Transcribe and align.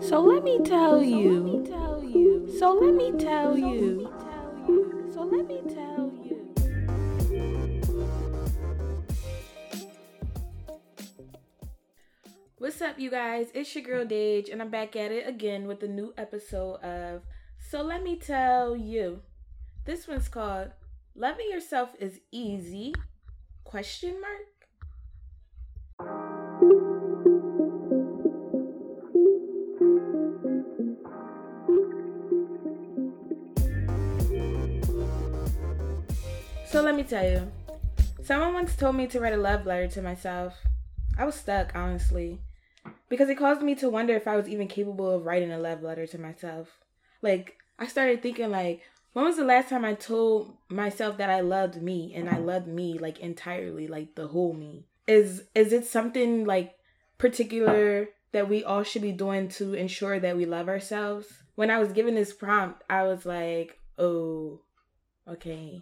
So 0.00 0.20
let 0.20 0.44
me 0.44 0.60
tell 0.62 1.02
you. 1.02 1.66
So 2.58 2.72
let 2.72 2.94
me 2.94 3.12
tell 3.18 3.56
you. 3.56 4.12
So 5.12 5.22
let 5.22 5.46
me 5.46 5.62
tell 5.72 6.12
you. 6.22 6.54
What's 12.58 12.82
up, 12.82 12.98
you 12.98 13.10
guys? 13.10 13.48
It's 13.54 13.74
your 13.74 13.84
girl 13.84 14.04
Dage, 14.04 14.48
and 14.48 14.60
I'm 14.60 14.70
back 14.70 14.94
at 14.96 15.10
it 15.10 15.26
again 15.26 15.66
with 15.66 15.82
a 15.82 15.88
new 15.88 16.12
episode 16.18 16.76
of 16.82 17.22
So 17.58 17.82
Let 17.82 18.02
Me 18.02 18.16
Tell 18.16 18.76
You. 18.76 19.22
This 19.84 20.06
one's 20.06 20.28
called 20.28 20.72
Loving 21.14 21.50
Yourself 21.50 21.90
is 21.98 22.20
Easy? 22.30 22.94
Question 23.64 24.20
mark. 24.20 24.55
So 36.76 36.82
let 36.82 36.94
me 36.94 37.04
tell 37.04 37.26
you. 37.26 37.50
Someone 38.22 38.52
once 38.52 38.76
told 38.76 38.96
me 38.96 39.06
to 39.06 39.18
write 39.18 39.32
a 39.32 39.38
love 39.38 39.64
letter 39.64 39.88
to 39.88 40.02
myself. 40.02 40.58
I 41.16 41.24
was 41.24 41.34
stuck, 41.34 41.74
honestly, 41.74 42.42
because 43.08 43.30
it 43.30 43.38
caused 43.38 43.62
me 43.62 43.74
to 43.76 43.88
wonder 43.88 44.14
if 44.14 44.28
I 44.28 44.36
was 44.36 44.46
even 44.46 44.68
capable 44.68 45.10
of 45.10 45.24
writing 45.24 45.50
a 45.50 45.58
love 45.58 45.82
letter 45.82 46.06
to 46.06 46.18
myself. 46.18 46.68
Like, 47.22 47.56
I 47.78 47.86
started 47.86 48.22
thinking 48.22 48.50
like, 48.50 48.82
when 49.14 49.24
was 49.24 49.38
the 49.38 49.44
last 49.46 49.70
time 49.70 49.86
I 49.86 49.94
told 49.94 50.58
myself 50.68 51.16
that 51.16 51.30
I 51.30 51.40
loved 51.40 51.80
me 51.80 52.12
and 52.14 52.28
I 52.28 52.36
loved 52.36 52.68
me 52.68 52.98
like 52.98 53.20
entirely, 53.20 53.86
like 53.88 54.14
the 54.14 54.28
whole 54.28 54.52
me? 54.52 54.84
Is 55.06 55.44
is 55.54 55.72
it 55.72 55.86
something 55.86 56.44
like 56.44 56.74
particular 57.16 58.10
that 58.32 58.50
we 58.50 58.62
all 58.64 58.82
should 58.82 59.00
be 59.00 59.12
doing 59.12 59.48
to 59.48 59.72
ensure 59.72 60.20
that 60.20 60.36
we 60.36 60.44
love 60.44 60.68
ourselves? 60.68 61.26
When 61.54 61.70
I 61.70 61.78
was 61.78 61.92
given 61.92 62.16
this 62.16 62.34
prompt, 62.34 62.82
I 62.90 63.04
was 63.04 63.24
like, 63.24 63.78
"Oh, 63.96 64.60
okay, 65.26 65.80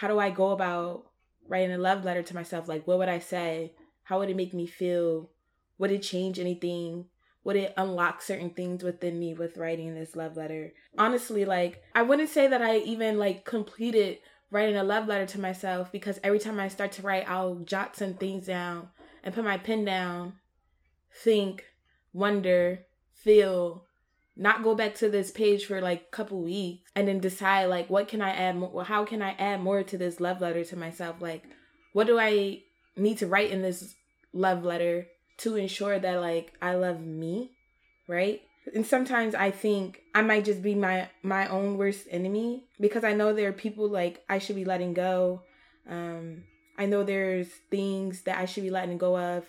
how 0.00 0.08
do 0.08 0.18
I 0.18 0.30
go 0.30 0.52
about 0.52 1.04
writing 1.46 1.72
a 1.72 1.76
love 1.76 2.06
letter 2.06 2.22
to 2.22 2.34
myself? 2.34 2.66
Like, 2.66 2.86
what 2.86 2.96
would 2.96 3.10
I 3.10 3.18
say? 3.18 3.74
How 4.02 4.18
would 4.18 4.30
it 4.30 4.36
make 4.36 4.54
me 4.54 4.66
feel? 4.66 5.28
Would 5.76 5.90
it 5.90 6.00
change 6.00 6.38
anything? 6.38 7.04
Would 7.44 7.56
it 7.56 7.74
unlock 7.76 8.22
certain 8.22 8.48
things 8.48 8.82
within 8.82 9.18
me 9.18 9.34
with 9.34 9.58
writing 9.58 9.94
this 9.94 10.16
love 10.16 10.38
letter? 10.38 10.72
Honestly, 10.96 11.44
like, 11.44 11.82
I 11.94 12.00
wouldn't 12.00 12.30
say 12.30 12.46
that 12.46 12.62
I 12.62 12.78
even 12.78 13.18
like 13.18 13.44
completed 13.44 14.20
writing 14.50 14.76
a 14.76 14.84
love 14.84 15.06
letter 15.06 15.26
to 15.26 15.40
myself 15.40 15.92
because 15.92 16.18
every 16.24 16.38
time 16.38 16.58
I 16.58 16.68
start 16.68 16.92
to 16.92 17.02
write, 17.02 17.28
I'll 17.28 17.56
jot 17.56 17.94
some 17.94 18.14
things 18.14 18.46
down 18.46 18.88
and 19.22 19.34
put 19.34 19.44
my 19.44 19.58
pen 19.58 19.84
down, 19.84 20.32
think, 21.22 21.62
wonder, 22.14 22.86
feel, 23.12 23.84
not 24.40 24.62
go 24.62 24.74
back 24.74 24.94
to 24.94 25.10
this 25.10 25.30
page 25.30 25.66
for 25.66 25.82
like 25.82 26.00
a 26.00 26.16
couple 26.16 26.40
weeks 26.40 26.90
and 26.96 27.06
then 27.06 27.20
decide 27.20 27.66
like 27.66 27.90
what 27.90 28.08
can 28.08 28.22
I 28.22 28.30
add 28.30 28.56
more 28.56 28.84
how 28.84 29.04
can 29.04 29.20
I 29.20 29.32
add 29.32 29.60
more 29.60 29.82
to 29.82 29.98
this 29.98 30.18
love 30.18 30.40
letter 30.40 30.64
to 30.64 30.76
myself? 30.76 31.16
Like 31.20 31.44
what 31.92 32.06
do 32.06 32.18
I 32.18 32.62
need 32.96 33.18
to 33.18 33.26
write 33.26 33.50
in 33.50 33.60
this 33.60 33.94
love 34.32 34.64
letter 34.64 35.06
to 35.38 35.56
ensure 35.56 35.98
that 35.98 36.20
like 36.20 36.54
I 36.62 36.74
love 36.74 37.00
me 37.00 37.50
right? 38.08 38.40
And 38.74 38.86
sometimes 38.86 39.34
I 39.34 39.50
think 39.50 40.00
I 40.14 40.22
might 40.22 40.46
just 40.46 40.62
be 40.62 40.74
my 40.74 41.10
my 41.22 41.46
own 41.48 41.76
worst 41.76 42.06
enemy 42.10 42.64
because 42.80 43.04
I 43.04 43.12
know 43.12 43.34
there 43.34 43.50
are 43.50 43.52
people 43.52 43.90
like 43.90 44.24
I 44.26 44.38
should 44.38 44.56
be 44.56 44.64
letting 44.64 44.94
go. 44.94 45.42
Um 45.86 46.44
I 46.78 46.86
know 46.86 47.04
there's 47.04 47.48
things 47.70 48.22
that 48.22 48.38
I 48.38 48.46
should 48.46 48.62
be 48.62 48.70
letting 48.70 48.96
go 48.96 49.18
of. 49.18 49.44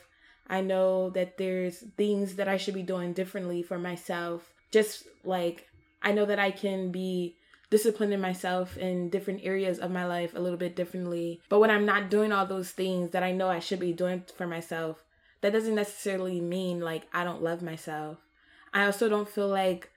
I 0.47 0.59
know 0.59 1.12
that 1.12 1.38
there's 1.38 1.80
things 1.95 2.36
that 2.36 2.50
I 2.50 2.58
should 2.58 2.73
be 2.73 2.84
doing 2.84 3.14
differently 3.14 3.64
for 3.64 3.80
myself 3.80 4.52
just 4.72 5.03
like 5.23 5.67
I 6.02 6.11
know 6.11 6.25
that 6.25 6.39
I 6.39 6.52
can 6.52 6.91
be 6.91 7.36
disciplining 7.69 8.19
myself 8.19 8.78
in 8.78 9.09
different 9.09 9.41
areas 9.44 9.80
of 9.80 9.91
my 9.91 10.05
life 10.05 10.33
a 10.36 10.39
little 10.39 10.58
bit 10.58 10.75
differently. 10.75 11.41
But 11.47 11.59
when 11.59 11.72
I'm 11.72 11.85
not 11.85 12.09
doing 12.09 12.31
all 12.31 12.46
those 12.46 12.72
things 12.72 13.12
that 13.12 13.23
I 13.23 13.31
know 13.31 13.50
I 13.50 13.59
should 13.59 13.79
be 13.79 13.94
doing 13.94 14.23
for 14.35 14.46
myself, 14.46 15.03
that 15.40 15.53
doesn't 15.53 15.75
necessarily 15.75 16.41
mean 16.41 16.81
like 16.81 17.03
I 17.13 17.23
don't 17.23 17.41
love 17.41 17.62
myself. 17.62 18.18
I 18.73 18.85
also 18.85 19.09
don't 19.09 19.29
feel 19.29 19.47
like 19.47 19.90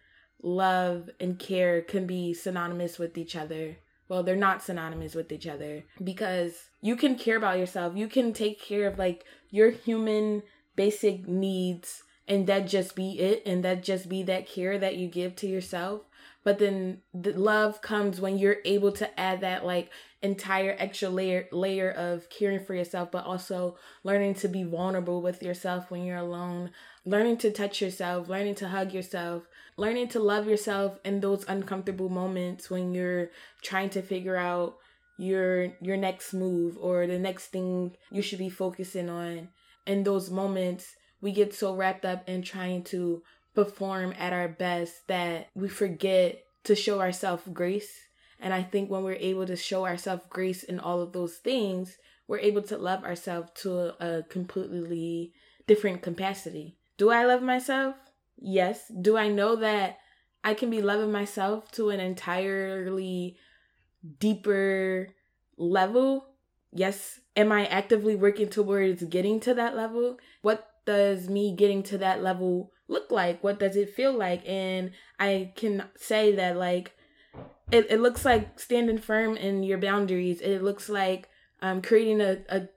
love 0.43 1.11
and 1.19 1.39
care 1.39 1.83
can 1.83 2.07
be 2.07 2.33
synonymous 2.33 2.99
with 2.99 3.19
each 3.19 3.35
other. 3.35 3.77
Well, 4.09 4.23
they're 4.23 4.37
not 4.37 4.63
synonymous 4.63 5.15
with 5.15 5.33
each 5.33 5.47
other 5.47 5.85
because 6.03 6.69
you 6.81 6.95
can 6.95 7.17
care 7.17 7.37
about 7.37 7.59
yourself. 7.59 7.97
You 7.97 8.07
can 8.07 8.33
take 8.33 8.61
care 8.61 8.87
of 8.87 8.99
like 8.99 9.25
your 9.51 9.71
human 9.71 10.43
basic 10.77 11.27
needs 11.27 12.03
and 12.27 12.47
that 12.47 12.67
just 12.67 12.97
be 12.97 13.19
it 13.19 13.43
and 13.47 13.65
that 13.65 13.83
just 13.83 14.09
be 14.09 14.23
that 14.25 14.49
care 14.49 14.79
that 14.79 14.97
you 14.97 15.09
give 15.09 15.37
to 15.37 15.47
yourself. 15.47 16.03
But 16.43 16.59
then 16.59 16.99
the 17.15 17.33
love 17.33 17.81
comes 17.81 18.21
when 18.21 18.39
you're 18.39 18.59
able 18.65 18.93
to 18.93 19.21
add 19.21 19.41
that 19.41 19.65
like 19.65 19.91
entire 20.23 20.77
extra 20.79 21.09
layer 21.09 21.49
layer 21.53 21.91
of 21.91 22.29
caring 22.31 22.65
for 22.65 22.75
yourself 22.75 23.11
but 23.11 23.25
also 23.25 23.77
learning 24.05 24.35
to 24.35 24.49
be 24.49 24.63
vulnerable 24.63 25.21
with 25.21 25.43
yourself 25.43 25.91
when 25.91 26.05
you're 26.05 26.19
alone. 26.19 26.71
Learning 27.05 27.37
to 27.39 27.51
touch 27.51 27.81
yourself 27.81 28.29
learning 28.29 28.55
to 28.57 28.69
hug 28.69 28.93
yourself 28.93 29.45
learning 29.77 30.09
to 30.09 30.21
love 30.21 30.47
yourself 30.47 30.99
in 31.05 31.21
those 31.21 31.45
uncomfortable 31.49 32.09
moments 32.09 32.71
when 32.71 32.95
you're 32.95 33.31
trying 33.63 33.91
to 33.91 34.03
figure 34.03 34.37
out 34.37 34.77
your 35.19 35.73
your 35.81 35.97
next 35.97 36.33
move 36.33 36.77
or 36.81 37.07
the 37.07 37.19
next 37.19 37.47
thing 37.47 37.97
you 38.11 38.23
should 38.23 38.39
be 38.39 38.49
focusing 38.49 39.09
on. 39.09 39.49
In 39.87 40.03
those 40.03 40.31
moments 40.31 40.95
we 41.25 41.33
get 41.33 41.55
so 41.55 41.75
wrapped 41.75 42.05
up 42.05 42.29
in 42.29 42.43
trying 42.43 42.83
to 42.83 43.23
perform 43.55 44.13
at 44.19 44.35
our 44.35 44.47
best 44.47 45.09
that 45.09 45.49
we 45.55 45.71
forget 45.71 46.45
to 46.65 46.77
show 46.77 47.01
ourselves 47.01 47.45
grace. 47.51 48.09
And 48.39 48.53
I 48.53 48.63
think 48.63 48.91
when 48.91 49.03
we're 49.03 49.15
able 49.15 49.47
to 49.47 49.57
show 49.57 49.87
ourselves 49.87 50.25
grace 50.29 50.63
in 50.63 50.79
all 50.79 51.01
of 51.01 51.15
those 51.15 51.37
things, 51.37 51.97
we're 52.29 52.41
able 52.41 52.61
to 52.65 52.77
love 52.77 53.05
ourselves 53.05 53.53
to 53.63 53.95
a, 54.05 54.23
completely 54.25 55.33
different 55.67 56.03
capacity. 56.03 56.77
Do 56.99 57.09
I 57.09 57.25
love 57.25 57.41
myself? 57.41 57.97
Yes. 58.37 58.93
Do 59.01 59.17
I 59.17 59.29
know 59.29 59.57
that 59.57 60.01
I 60.45 60.53
can 60.53 60.69
be 60.69 60.83
loving 60.83 61.11
myself 61.11 61.73
to 61.73 61.89
an 61.89 62.01
entirely 62.01 63.39
deeper 64.19 65.09
level? 65.57 66.27
Yes. 66.71 67.21
Am 67.35 67.51
I 67.51 67.65
actively 67.65 68.15
working 68.15 68.51
towards 68.51 69.03
getting 69.05 69.41
to 69.41 69.55
that 69.55 69.75
level? 69.75 70.19
What 70.43 70.69
does 70.85 71.29
me 71.29 71.55
getting 71.55 71.83
to 71.85 71.99
that 71.99 72.23
level 72.23 72.73
look 72.89 73.11
like? 73.11 73.43
What 73.43 73.59
does 73.59 73.77
it 73.77 73.95
feel 73.95 74.13
like? 74.13 74.47
And 74.47 74.93
I 75.19 75.53
can 75.57 75.85
say 75.97 76.35
that 76.37 76.57
like 76.57 76.95
it, 77.71 77.87
it 77.91 78.01
looks 78.01 78.25
like 78.25 78.59
standing 78.59 78.99
firm 78.99 79.37
in 79.37 79.63
your 79.63 79.79
boundaries. 79.79 80.41
It 80.41 80.63
looks 80.63 80.89
like 80.89 81.29
um 81.63 81.83
creating 81.83 82.21
a, 82.21 82.39
a 82.49 82.69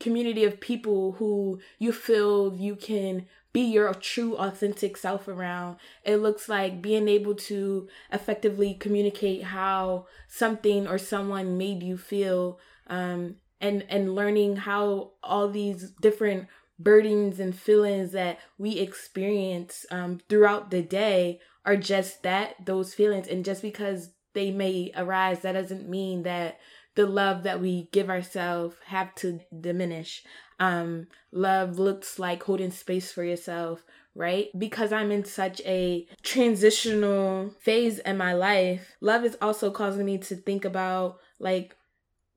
community 0.00 0.44
of 0.44 0.60
people 0.60 1.12
who 1.12 1.60
you 1.78 1.92
feel 1.92 2.54
you 2.56 2.74
can 2.74 3.26
be 3.52 3.60
your 3.60 3.92
true 3.94 4.34
authentic 4.36 4.96
self 4.96 5.28
around. 5.28 5.76
It 6.04 6.16
looks 6.16 6.48
like 6.48 6.82
being 6.82 7.06
able 7.06 7.34
to 7.34 7.88
effectively 8.10 8.74
communicate 8.74 9.44
how 9.44 10.06
something 10.26 10.88
or 10.88 10.98
someone 10.98 11.58
made 11.58 11.82
you 11.82 11.96
feel 11.96 12.58
um 12.88 13.36
and 13.60 13.84
and 13.88 14.14
learning 14.14 14.56
how 14.56 15.12
all 15.22 15.48
these 15.48 15.92
different 16.00 16.48
burdens 16.82 17.40
and 17.40 17.56
feelings 17.56 18.12
that 18.12 18.38
we 18.58 18.78
experience 18.78 19.86
um, 19.90 20.20
throughout 20.28 20.70
the 20.70 20.82
day 20.82 21.40
are 21.64 21.76
just 21.76 22.22
that 22.22 22.54
those 22.64 22.94
feelings. 22.94 23.28
And 23.28 23.44
just 23.44 23.62
because 23.62 24.10
they 24.34 24.50
may 24.50 24.90
arise 24.96 25.40
that 25.40 25.52
doesn't 25.52 25.88
mean 25.88 26.22
that 26.22 26.58
the 26.94 27.06
love 27.06 27.42
that 27.44 27.60
we 27.60 27.88
give 27.92 28.10
ourselves 28.10 28.76
have 28.86 29.14
to 29.16 29.40
diminish. 29.58 30.24
Um 30.58 31.08
love 31.32 31.78
looks 31.78 32.18
like 32.18 32.42
holding 32.42 32.70
space 32.70 33.12
for 33.12 33.24
yourself 33.24 33.84
right? 34.14 34.48
Because 34.58 34.92
i'm 34.92 35.10
in 35.10 35.24
such 35.24 35.60
a 35.62 36.06
transitional 36.22 37.54
phase 37.60 37.98
in 38.00 38.16
my 38.16 38.34
life 38.34 38.92
love 39.00 39.24
is 39.24 39.36
also 39.40 39.70
causing 39.70 40.04
me 40.04 40.18
to 40.18 40.36
think 40.36 40.64
about 40.64 41.18
like 41.38 41.76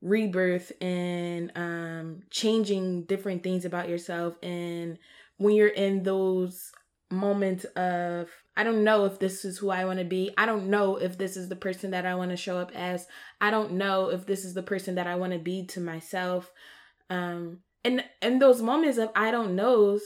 rebirth 0.06 0.70
and 0.80 1.50
um 1.56 2.20
changing 2.30 3.02
different 3.04 3.42
things 3.42 3.64
about 3.64 3.88
yourself 3.88 4.36
and 4.42 4.98
when 5.38 5.54
you're 5.54 5.68
in 5.68 6.02
those 6.04 6.70
moments 7.10 7.64
of 7.76 8.30
I 8.56 8.64
don't 8.64 8.84
know 8.84 9.04
if 9.04 9.18
this 9.18 9.44
is 9.44 9.58
who 9.58 9.70
I 9.70 9.84
want 9.84 9.98
to 9.98 10.04
be. 10.04 10.32
I 10.38 10.46
don't 10.46 10.68
know 10.70 10.96
if 10.96 11.18
this 11.18 11.36
is 11.36 11.48
the 11.48 11.56
person 11.56 11.90
that 11.90 12.06
I 12.06 12.14
want 12.14 12.30
to 12.30 12.36
show 12.36 12.58
up 12.58 12.72
as. 12.74 13.06
I 13.40 13.50
don't 13.50 13.72
know 13.72 14.08
if 14.08 14.26
this 14.26 14.44
is 14.44 14.54
the 14.54 14.62
person 14.62 14.94
that 14.94 15.06
I 15.06 15.16
want 15.16 15.32
to 15.32 15.38
be 15.38 15.66
to 15.66 15.80
myself. 15.80 16.52
Um 17.10 17.58
and 17.84 18.04
in 18.22 18.38
those 18.38 18.62
moments 18.62 18.98
of 18.98 19.10
I 19.14 19.30
don't 19.30 19.54
knows, 19.54 20.02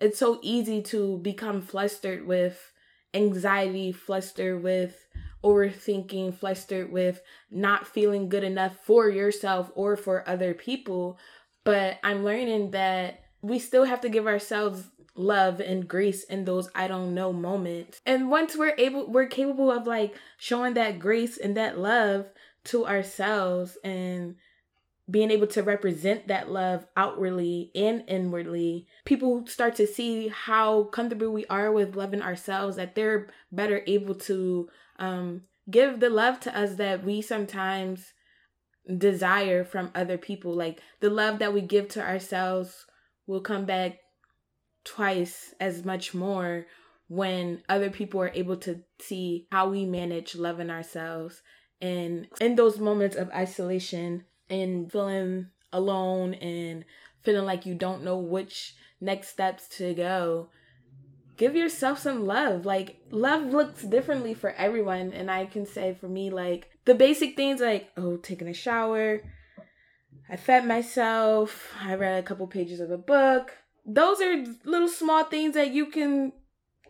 it's 0.00 0.18
so 0.18 0.40
easy 0.42 0.82
to 0.82 1.18
become 1.18 1.62
flustered 1.62 2.26
with 2.26 2.72
anxiety, 3.14 3.92
flustered 3.92 4.62
with 4.62 4.96
overthinking, 5.42 6.34
flustered 6.34 6.92
with 6.92 7.20
not 7.50 7.86
feeling 7.86 8.28
good 8.28 8.44
enough 8.44 8.76
for 8.84 9.08
yourself 9.08 9.70
or 9.74 9.96
for 9.96 10.28
other 10.28 10.54
people. 10.54 11.18
But 11.64 11.98
I'm 12.02 12.24
learning 12.24 12.72
that 12.72 13.20
we 13.42 13.58
still 13.58 13.84
have 13.84 14.00
to 14.02 14.08
give 14.08 14.26
ourselves 14.26 14.88
love 15.14 15.60
and 15.60 15.86
grace 15.86 16.24
in 16.24 16.44
those 16.44 16.70
I 16.74 16.88
don't 16.88 17.14
know 17.14 17.32
moments. 17.32 18.00
And 18.06 18.30
once 18.30 18.56
we're 18.56 18.74
able 18.78 19.10
we're 19.10 19.26
capable 19.26 19.70
of 19.70 19.86
like 19.86 20.14
showing 20.38 20.74
that 20.74 20.98
grace 20.98 21.36
and 21.36 21.56
that 21.56 21.78
love 21.78 22.26
to 22.64 22.86
ourselves 22.86 23.76
and 23.84 24.36
being 25.10 25.30
able 25.30 25.48
to 25.48 25.62
represent 25.62 26.28
that 26.28 26.50
love 26.50 26.86
outwardly 26.96 27.70
and 27.74 28.04
inwardly, 28.06 28.86
people 29.04 29.46
start 29.46 29.74
to 29.76 29.86
see 29.86 30.28
how 30.28 30.84
comfortable 30.84 31.32
we 31.32 31.44
are 31.46 31.72
with 31.72 31.96
loving 31.96 32.22
ourselves, 32.22 32.76
that 32.76 32.94
they're 32.94 33.28
better 33.50 33.82
able 33.86 34.14
to 34.14 34.68
um, 34.98 35.42
give 35.70 36.00
the 36.00 36.10
love 36.10 36.40
to 36.40 36.58
us 36.58 36.74
that 36.76 37.04
we 37.04 37.22
sometimes 37.22 38.12
desire 38.98 39.64
from 39.64 39.90
other 39.94 40.18
people. 40.18 40.54
Like 40.54 40.80
the 41.00 41.10
love 41.10 41.38
that 41.38 41.52
we 41.52 41.60
give 41.60 41.88
to 41.90 42.02
ourselves 42.02 42.86
will 43.26 43.40
come 43.40 43.64
back 43.64 43.98
twice 44.84 45.54
as 45.60 45.84
much 45.84 46.12
more 46.14 46.66
when 47.08 47.62
other 47.68 47.90
people 47.90 48.20
are 48.20 48.32
able 48.34 48.56
to 48.56 48.80
see 49.00 49.46
how 49.52 49.68
we 49.68 49.84
manage 49.84 50.34
loving 50.34 50.70
ourselves 50.70 51.42
and 51.82 52.28
in 52.40 52.54
those 52.54 52.78
moments 52.78 53.16
of 53.16 53.28
isolation 53.30 54.24
and 54.48 54.90
feeling 54.90 55.48
alone 55.72 56.32
and 56.34 56.84
feeling 57.22 57.44
like 57.44 57.66
you 57.66 57.74
don't 57.74 58.04
know 58.04 58.16
which 58.16 58.74
next 59.00 59.28
steps 59.28 59.68
to 59.68 59.92
go 59.92 60.48
give 61.36 61.54
yourself 61.56 61.98
some 61.98 62.26
love. 62.26 62.64
Like 62.64 62.96
love 63.10 63.44
looks 63.44 63.82
differently 63.82 64.34
for 64.34 64.50
everyone. 64.50 65.12
And 65.12 65.30
i 65.30 65.46
can 65.46 65.66
say 65.66 65.94
for 65.94 66.08
me 66.08 66.30
like 66.30 66.70
the 66.84 66.94
basic 66.94 67.36
things 67.36 67.60
like 67.60 67.90
oh 67.96 68.16
taking 68.16 68.48
a 68.48 68.54
shower. 68.54 69.22
I 70.28 70.36
fed 70.36 70.66
myself. 70.66 71.74
I 71.80 71.94
read 71.94 72.18
a 72.18 72.22
couple 72.22 72.46
pages 72.46 72.80
of 72.80 72.90
a 72.90 72.98
book. 72.98 73.52
Those 73.84 74.20
are 74.20 74.44
little 74.64 74.88
small 74.88 75.24
things 75.24 75.54
that 75.54 75.72
you 75.72 75.86
can 75.86 76.32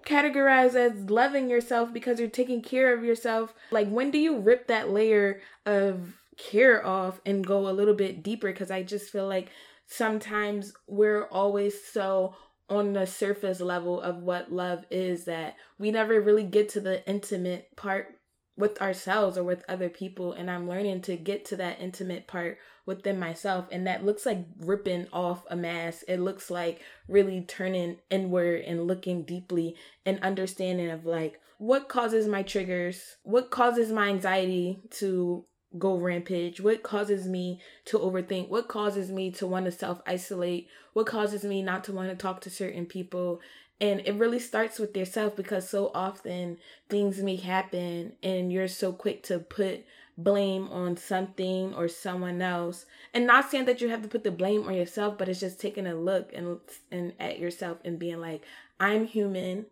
categorize 0.04 0.74
as 0.74 1.10
loving 1.10 1.48
yourself 1.48 1.92
because 1.92 2.18
you're 2.18 2.28
taking 2.28 2.62
care 2.62 2.96
of 2.96 3.04
yourself. 3.04 3.54
Like, 3.70 3.88
when 3.88 4.10
do 4.10 4.18
you 4.18 4.38
rip 4.38 4.66
that 4.66 4.90
layer 4.90 5.40
of 5.64 6.14
care 6.36 6.84
off 6.84 7.20
and 7.24 7.46
go 7.46 7.68
a 7.68 7.72
little 7.72 7.94
bit 7.94 8.22
deeper? 8.22 8.52
Because 8.52 8.70
I 8.70 8.82
just 8.82 9.10
feel 9.10 9.26
like 9.26 9.48
sometimes 9.86 10.72
we're 10.86 11.26
always 11.26 11.82
so 11.84 12.34
on 12.72 12.94
the 12.94 13.06
surface 13.06 13.60
level 13.60 14.00
of 14.00 14.22
what 14.22 14.50
love 14.50 14.84
is 14.90 15.24
that 15.26 15.56
we 15.78 15.90
never 15.90 16.20
really 16.20 16.44
get 16.44 16.70
to 16.70 16.80
the 16.80 17.06
intimate 17.08 17.68
part 17.76 18.16
with 18.56 18.80
ourselves 18.80 19.36
or 19.36 19.44
with 19.44 19.64
other 19.68 19.88
people. 19.88 20.32
And 20.32 20.50
i'm 20.50 20.68
learning 20.68 21.02
to 21.02 21.16
get 21.16 21.44
to 21.46 21.56
that 21.56 21.80
intimate 21.80 22.26
part 22.26 22.58
within 22.86 23.18
myself. 23.18 23.66
And 23.70 23.86
that 23.86 24.04
looks 24.04 24.24
like 24.24 24.46
ripping 24.58 25.06
off 25.12 25.44
a 25.50 25.56
mask. 25.56 26.04
It 26.08 26.18
looks 26.18 26.50
like 26.50 26.80
really 27.08 27.42
turning 27.42 27.98
inward 28.10 28.62
and 28.62 28.86
looking 28.86 29.24
deeply 29.24 29.76
and 30.06 30.18
understanding 30.20 30.90
of 30.90 31.04
like 31.04 31.40
what 31.58 31.88
causes 31.88 32.26
my 32.26 32.42
triggers? 32.42 33.00
What 33.22 33.50
causes 33.50 33.92
my 33.92 34.08
anxiety 34.08 34.80
to 34.92 35.44
go 35.78 35.96
rampage 35.96 36.60
what 36.60 36.82
causes 36.82 37.26
me 37.26 37.60
to 37.84 37.98
overthink 37.98 38.48
what 38.48 38.68
causes 38.68 39.10
me 39.10 39.30
to 39.30 39.46
want 39.46 39.64
to 39.64 39.72
self 39.72 40.00
isolate 40.06 40.68
what 40.92 41.06
causes 41.06 41.44
me 41.44 41.62
not 41.62 41.84
to 41.84 41.92
want 41.92 42.10
to 42.10 42.16
talk 42.16 42.40
to 42.40 42.50
certain 42.50 42.86
people 42.86 43.40
and 43.80 44.00
it 44.04 44.14
really 44.14 44.38
starts 44.38 44.78
with 44.78 44.96
yourself 44.96 45.34
because 45.34 45.68
so 45.68 45.90
often 45.94 46.58
things 46.88 47.18
may 47.22 47.36
happen 47.36 48.12
and 48.22 48.52
you're 48.52 48.68
so 48.68 48.92
quick 48.92 49.22
to 49.24 49.40
put 49.40 49.84
blame 50.16 50.68
on 50.68 50.96
something 50.96 51.74
or 51.74 51.88
someone 51.88 52.40
else. 52.40 52.86
And 53.14 53.26
not 53.26 53.50
saying 53.50 53.64
that 53.66 53.80
you 53.80 53.88
have 53.88 54.02
to 54.02 54.08
put 54.08 54.24
the 54.24 54.30
blame 54.30 54.66
on 54.66 54.74
yourself, 54.74 55.18
but 55.18 55.28
it's 55.28 55.40
just 55.40 55.60
taking 55.60 55.86
a 55.86 55.94
look 55.94 56.32
and 56.32 56.58
and 56.90 57.12
at 57.18 57.38
yourself 57.38 57.78
and 57.84 57.98
being 57.98 58.20
like, 58.20 58.42
I'm 58.78 59.06
human. 59.06 59.66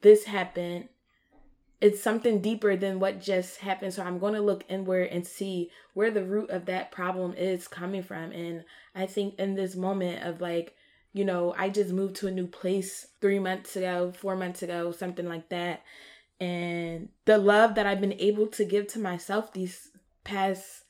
This 0.00 0.24
happened. 0.24 0.88
It's 1.80 2.02
something 2.02 2.40
deeper 2.40 2.76
than 2.76 3.00
what 3.00 3.20
just 3.20 3.58
happened. 3.58 3.92
So 3.92 4.02
I'm 4.02 4.18
going 4.18 4.34
to 4.34 4.40
look 4.40 4.64
inward 4.68 5.08
and 5.10 5.26
see 5.26 5.70
where 5.92 6.10
the 6.10 6.24
root 6.24 6.50
of 6.50 6.66
that 6.66 6.90
problem 6.90 7.34
is 7.34 7.68
coming 7.68 8.02
from. 8.02 8.32
And 8.32 8.64
I 8.94 9.06
think 9.06 9.38
in 9.38 9.54
this 9.54 9.76
moment 9.76 10.24
of 10.24 10.40
like 10.40 10.74
you 11.14 11.24
know, 11.24 11.54
I 11.56 11.70
just 11.70 11.92
moved 11.92 12.16
to 12.16 12.26
a 12.26 12.32
new 12.32 12.48
place 12.48 13.06
three 13.20 13.38
months 13.38 13.76
ago, 13.76 14.12
four 14.18 14.36
months 14.36 14.62
ago, 14.62 14.90
something 14.90 15.26
like 15.26 15.48
that. 15.48 15.82
And 16.40 17.08
the 17.24 17.38
love 17.38 17.76
that 17.76 17.86
I've 17.86 18.00
been 18.00 18.14
able 18.14 18.48
to 18.48 18.64
give 18.64 18.88
to 18.88 18.98
myself 18.98 19.52
these 19.52 19.90
past 20.24 20.82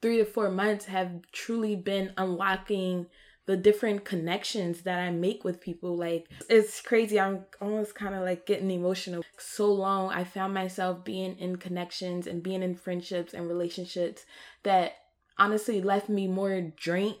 three 0.00 0.18
to 0.18 0.24
four 0.24 0.50
months 0.50 0.84
have 0.84 1.10
truly 1.32 1.74
been 1.74 2.12
unlocking 2.16 3.06
the 3.46 3.56
different 3.56 4.04
connections 4.04 4.82
that 4.82 4.98
I 5.00 5.10
make 5.10 5.44
with 5.44 5.60
people. 5.60 5.96
Like, 5.96 6.28
it's 6.48 6.80
crazy. 6.80 7.18
I'm 7.18 7.44
almost 7.60 7.94
kind 7.94 8.14
of 8.14 8.22
like 8.22 8.46
getting 8.46 8.70
emotional. 8.70 9.24
So 9.38 9.72
long, 9.72 10.12
I 10.12 10.24
found 10.24 10.54
myself 10.54 11.04
being 11.04 11.36
in 11.38 11.56
connections 11.56 12.26
and 12.26 12.42
being 12.42 12.62
in 12.62 12.76
friendships 12.76 13.34
and 13.34 13.48
relationships 13.48 14.24
that 14.62 14.92
honestly 15.38 15.80
left 15.80 16.08
me 16.08 16.28
more 16.28 16.60
drained 16.76 17.16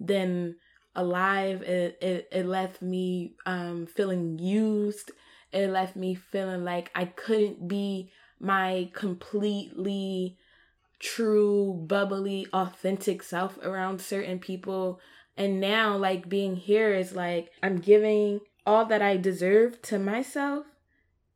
than 0.00 0.56
alive. 0.94 1.62
It 1.62 1.98
it, 2.00 2.28
it 2.32 2.46
left 2.46 2.80
me 2.80 3.34
um 3.44 3.86
feeling 3.86 4.38
used. 4.38 5.10
It 5.52 5.68
left 5.68 5.94
me 5.94 6.14
feeling 6.14 6.64
like 6.64 6.90
I 6.94 7.04
couldn't 7.04 7.68
be 7.68 8.10
my 8.40 8.90
completely 8.94 10.36
true, 10.98 11.84
bubbly, 11.86 12.46
authentic 12.52 13.22
self 13.22 13.58
around 13.58 14.00
certain 14.00 14.38
people. 14.38 15.00
And 15.36 15.60
now 15.60 15.96
like 15.96 16.28
being 16.28 16.56
here 16.56 16.94
is 16.94 17.14
like 17.14 17.50
I'm 17.62 17.78
giving 17.78 18.40
all 18.64 18.84
that 18.86 19.02
I 19.02 19.16
deserve 19.16 19.82
to 19.82 19.98
myself. 19.98 20.66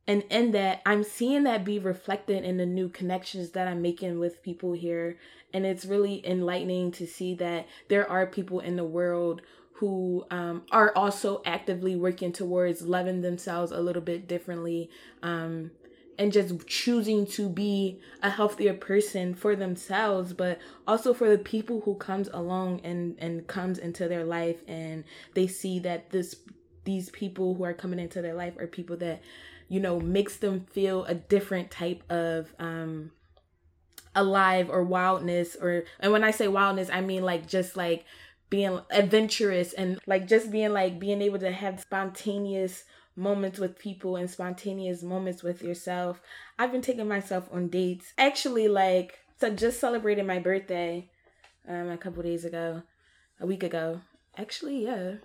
And 0.07 0.23
in 0.29 0.51
that, 0.51 0.81
I'm 0.85 1.03
seeing 1.03 1.43
that 1.43 1.63
be 1.63 1.77
reflected 1.77 2.43
in 2.43 2.57
the 2.57 2.65
new 2.65 2.89
connections 2.89 3.51
that 3.51 3.67
I'm 3.67 3.81
making 3.81 4.19
with 4.19 4.41
people 4.41 4.73
here 4.73 5.17
and 5.53 5.65
it's 5.65 5.85
really 5.85 6.25
enlightening 6.27 6.91
to 6.91 7.07
see 7.07 7.35
that 7.35 7.67
there 7.89 8.09
are 8.09 8.25
people 8.25 8.59
in 8.59 8.75
the 8.75 8.83
world 8.83 9.41
who 9.73 10.25
um, 10.29 10.63
are 10.71 10.95
also 10.95 11.41
actively 11.45 11.95
working 11.95 12.31
towards 12.31 12.83
loving 12.83 13.21
themselves 13.21 13.71
a 13.71 13.81
little 13.81 14.01
bit 14.01 14.27
differently 14.27 14.89
um, 15.23 15.71
and 16.21 16.31
just 16.31 16.67
choosing 16.67 17.25
to 17.25 17.49
be 17.49 17.99
a 18.21 18.29
healthier 18.29 18.75
person 18.75 19.33
for 19.33 19.55
themselves 19.55 20.33
but 20.33 20.59
also 20.87 21.15
for 21.15 21.27
the 21.27 21.37
people 21.37 21.81
who 21.81 21.95
comes 21.95 22.29
along 22.31 22.79
and 22.83 23.17
and 23.17 23.47
comes 23.47 23.79
into 23.79 24.07
their 24.07 24.23
life 24.23 24.61
and 24.67 25.03
they 25.33 25.47
see 25.47 25.79
that 25.79 26.11
this 26.11 26.35
these 26.83 27.09
people 27.09 27.55
who 27.55 27.63
are 27.63 27.73
coming 27.73 27.97
into 27.99 28.21
their 28.21 28.35
life 28.35 28.55
are 28.59 28.67
people 28.67 28.95
that 28.95 29.19
you 29.67 29.79
know 29.79 29.99
makes 29.99 30.37
them 30.37 30.59
feel 30.69 31.05
a 31.05 31.15
different 31.15 31.71
type 31.71 32.03
of 32.11 32.53
um 32.59 33.09
alive 34.13 34.69
or 34.69 34.83
wildness 34.83 35.55
or 35.55 35.85
and 35.99 36.11
when 36.11 36.23
I 36.23 36.29
say 36.29 36.47
wildness 36.47 36.91
I 36.93 37.01
mean 37.01 37.23
like 37.23 37.47
just 37.47 37.75
like 37.75 38.05
being 38.51 38.79
adventurous 38.91 39.73
and 39.73 39.99
like 40.05 40.27
just 40.27 40.51
being 40.51 40.71
like 40.71 40.99
being 40.99 41.23
able 41.23 41.39
to 41.39 41.51
have 41.51 41.79
spontaneous 41.79 42.83
moments 43.15 43.59
with 43.59 43.77
people 43.77 44.15
and 44.15 44.29
spontaneous 44.29 45.03
moments 45.03 45.43
with 45.43 45.61
yourself. 45.61 46.21
I've 46.57 46.71
been 46.71 46.81
taking 46.81 47.07
myself 47.07 47.49
on 47.51 47.67
dates. 47.67 48.13
Actually 48.17 48.67
like 48.67 49.19
so 49.39 49.49
just 49.49 49.79
celebrated 49.79 50.25
my 50.25 50.39
birthday 50.39 51.09
um 51.67 51.89
a 51.89 51.97
couple 51.97 52.23
days 52.23 52.45
ago, 52.45 52.83
a 53.39 53.45
week 53.45 53.63
ago. 53.63 54.01
Actually, 54.37 54.85
yeah. 54.85 55.15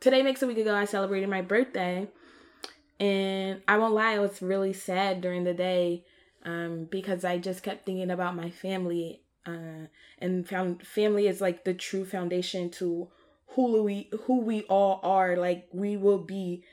Today 0.00 0.22
makes 0.22 0.42
a 0.42 0.46
week 0.46 0.58
ago 0.58 0.74
I 0.74 0.84
celebrated 0.84 1.28
my 1.28 1.42
birthday. 1.42 2.08
And 3.00 3.60
I 3.66 3.76
won't 3.78 3.94
lie, 3.94 4.12
I 4.12 4.18
was 4.18 4.40
really 4.40 4.72
sad 4.72 5.20
during 5.20 5.44
the 5.44 5.54
day 5.54 6.04
um, 6.44 6.86
because 6.90 7.24
I 7.24 7.38
just 7.38 7.62
kept 7.62 7.84
thinking 7.84 8.10
about 8.10 8.36
my 8.36 8.50
family. 8.50 9.20
Uh, 9.46 9.88
and 10.18 10.48
found 10.48 10.86
family 10.86 11.26
is 11.26 11.40
like 11.40 11.64
the 11.64 11.74
true 11.74 12.04
foundation 12.04 12.70
to 12.70 13.08
who 13.48 13.82
we 13.82 14.08
who 14.22 14.40
we 14.40 14.62
all 14.62 15.00
are. 15.02 15.36
Like 15.36 15.68
we 15.72 15.96
will 15.96 16.18
be 16.18 16.64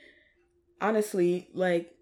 honestly 0.82 1.48
like 1.54 1.94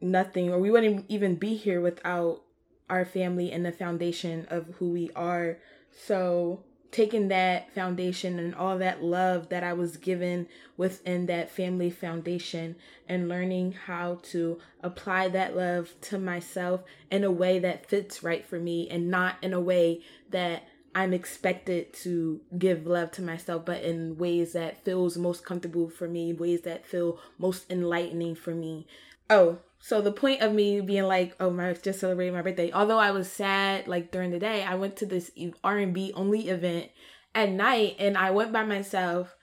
nothing, 0.00 0.50
or 0.50 0.58
we 0.58 0.70
wouldn't 0.70 1.06
even 1.08 1.36
be 1.36 1.56
here 1.56 1.80
without 1.80 2.42
our 2.90 3.04
family 3.04 3.50
and 3.50 3.64
the 3.64 3.72
foundation 3.72 4.46
of 4.50 4.66
who 4.78 4.90
we 4.90 5.10
are. 5.16 5.58
So 5.90 6.64
taking 6.94 7.26
that 7.28 7.74
foundation 7.74 8.38
and 8.38 8.54
all 8.54 8.78
that 8.78 9.02
love 9.02 9.48
that 9.48 9.64
I 9.64 9.72
was 9.72 9.96
given 9.96 10.46
within 10.76 11.26
that 11.26 11.50
family 11.50 11.90
foundation 11.90 12.76
and 13.08 13.28
learning 13.28 13.72
how 13.86 14.20
to 14.24 14.60
apply 14.80 15.28
that 15.28 15.56
love 15.56 15.92
to 16.02 16.18
myself 16.18 16.84
in 17.10 17.24
a 17.24 17.32
way 17.32 17.58
that 17.58 17.86
fits 17.86 18.22
right 18.22 18.46
for 18.46 18.60
me 18.60 18.88
and 18.90 19.10
not 19.10 19.36
in 19.42 19.52
a 19.52 19.60
way 19.60 20.02
that 20.30 20.68
I'm 20.94 21.12
expected 21.12 21.92
to 22.04 22.40
give 22.56 22.86
love 22.86 23.10
to 23.12 23.22
myself, 23.22 23.64
but 23.64 23.82
in 23.82 24.16
ways 24.16 24.52
that 24.52 24.84
feels 24.84 25.16
most 25.16 25.44
comfortable 25.44 25.88
for 25.88 26.08
me, 26.08 26.32
ways 26.32 26.62
that 26.62 26.86
feel 26.86 27.18
most 27.38 27.70
enlightening 27.70 28.36
for 28.36 28.54
me. 28.54 28.86
Oh, 29.28 29.58
so 29.80 30.00
the 30.00 30.12
point 30.12 30.40
of 30.40 30.52
me 30.52 30.80
being 30.80 31.04
like, 31.04 31.34
oh, 31.40 31.50
my 31.50 31.72
just 31.72 32.00
celebrating 32.00 32.34
my 32.34 32.42
birthday. 32.42 32.70
Although 32.72 32.98
I 32.98 33.10
was 33.10 33.30
sad, 33.30 33.88
like 33.88 34.12
during 34.12 34.30
the 34.30 34.38
day, 34.38 34.62
I 34.62 34.76
went 34.76 34.96
to 34.96 35.06
this 35.06 35.30
R 35.62 35.78
and 35.78 35.92
B 35.92 36.12
only 36.14 36.48
event 36.48 36.90
at 37.34 37.50
night, 37.50 37.96
and 37.98 38.16
I 38.16 38.30
went 38.30 38.52
by 38.52 38.64
myself, 38.64 39.34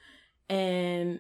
and 0.50 1.20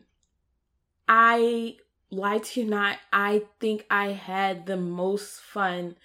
I 1.07 1.75
lie 2.09 2.39
to 2.39 2.61
you 2.61 2.69
not, 2.69 2.97
I 3.11 3.43
think 3.59 3.85
I 3.91 4.07
had 4.07 4.65
the 4.65 4.77
most 4.77 5.41
fun 5.41 5.95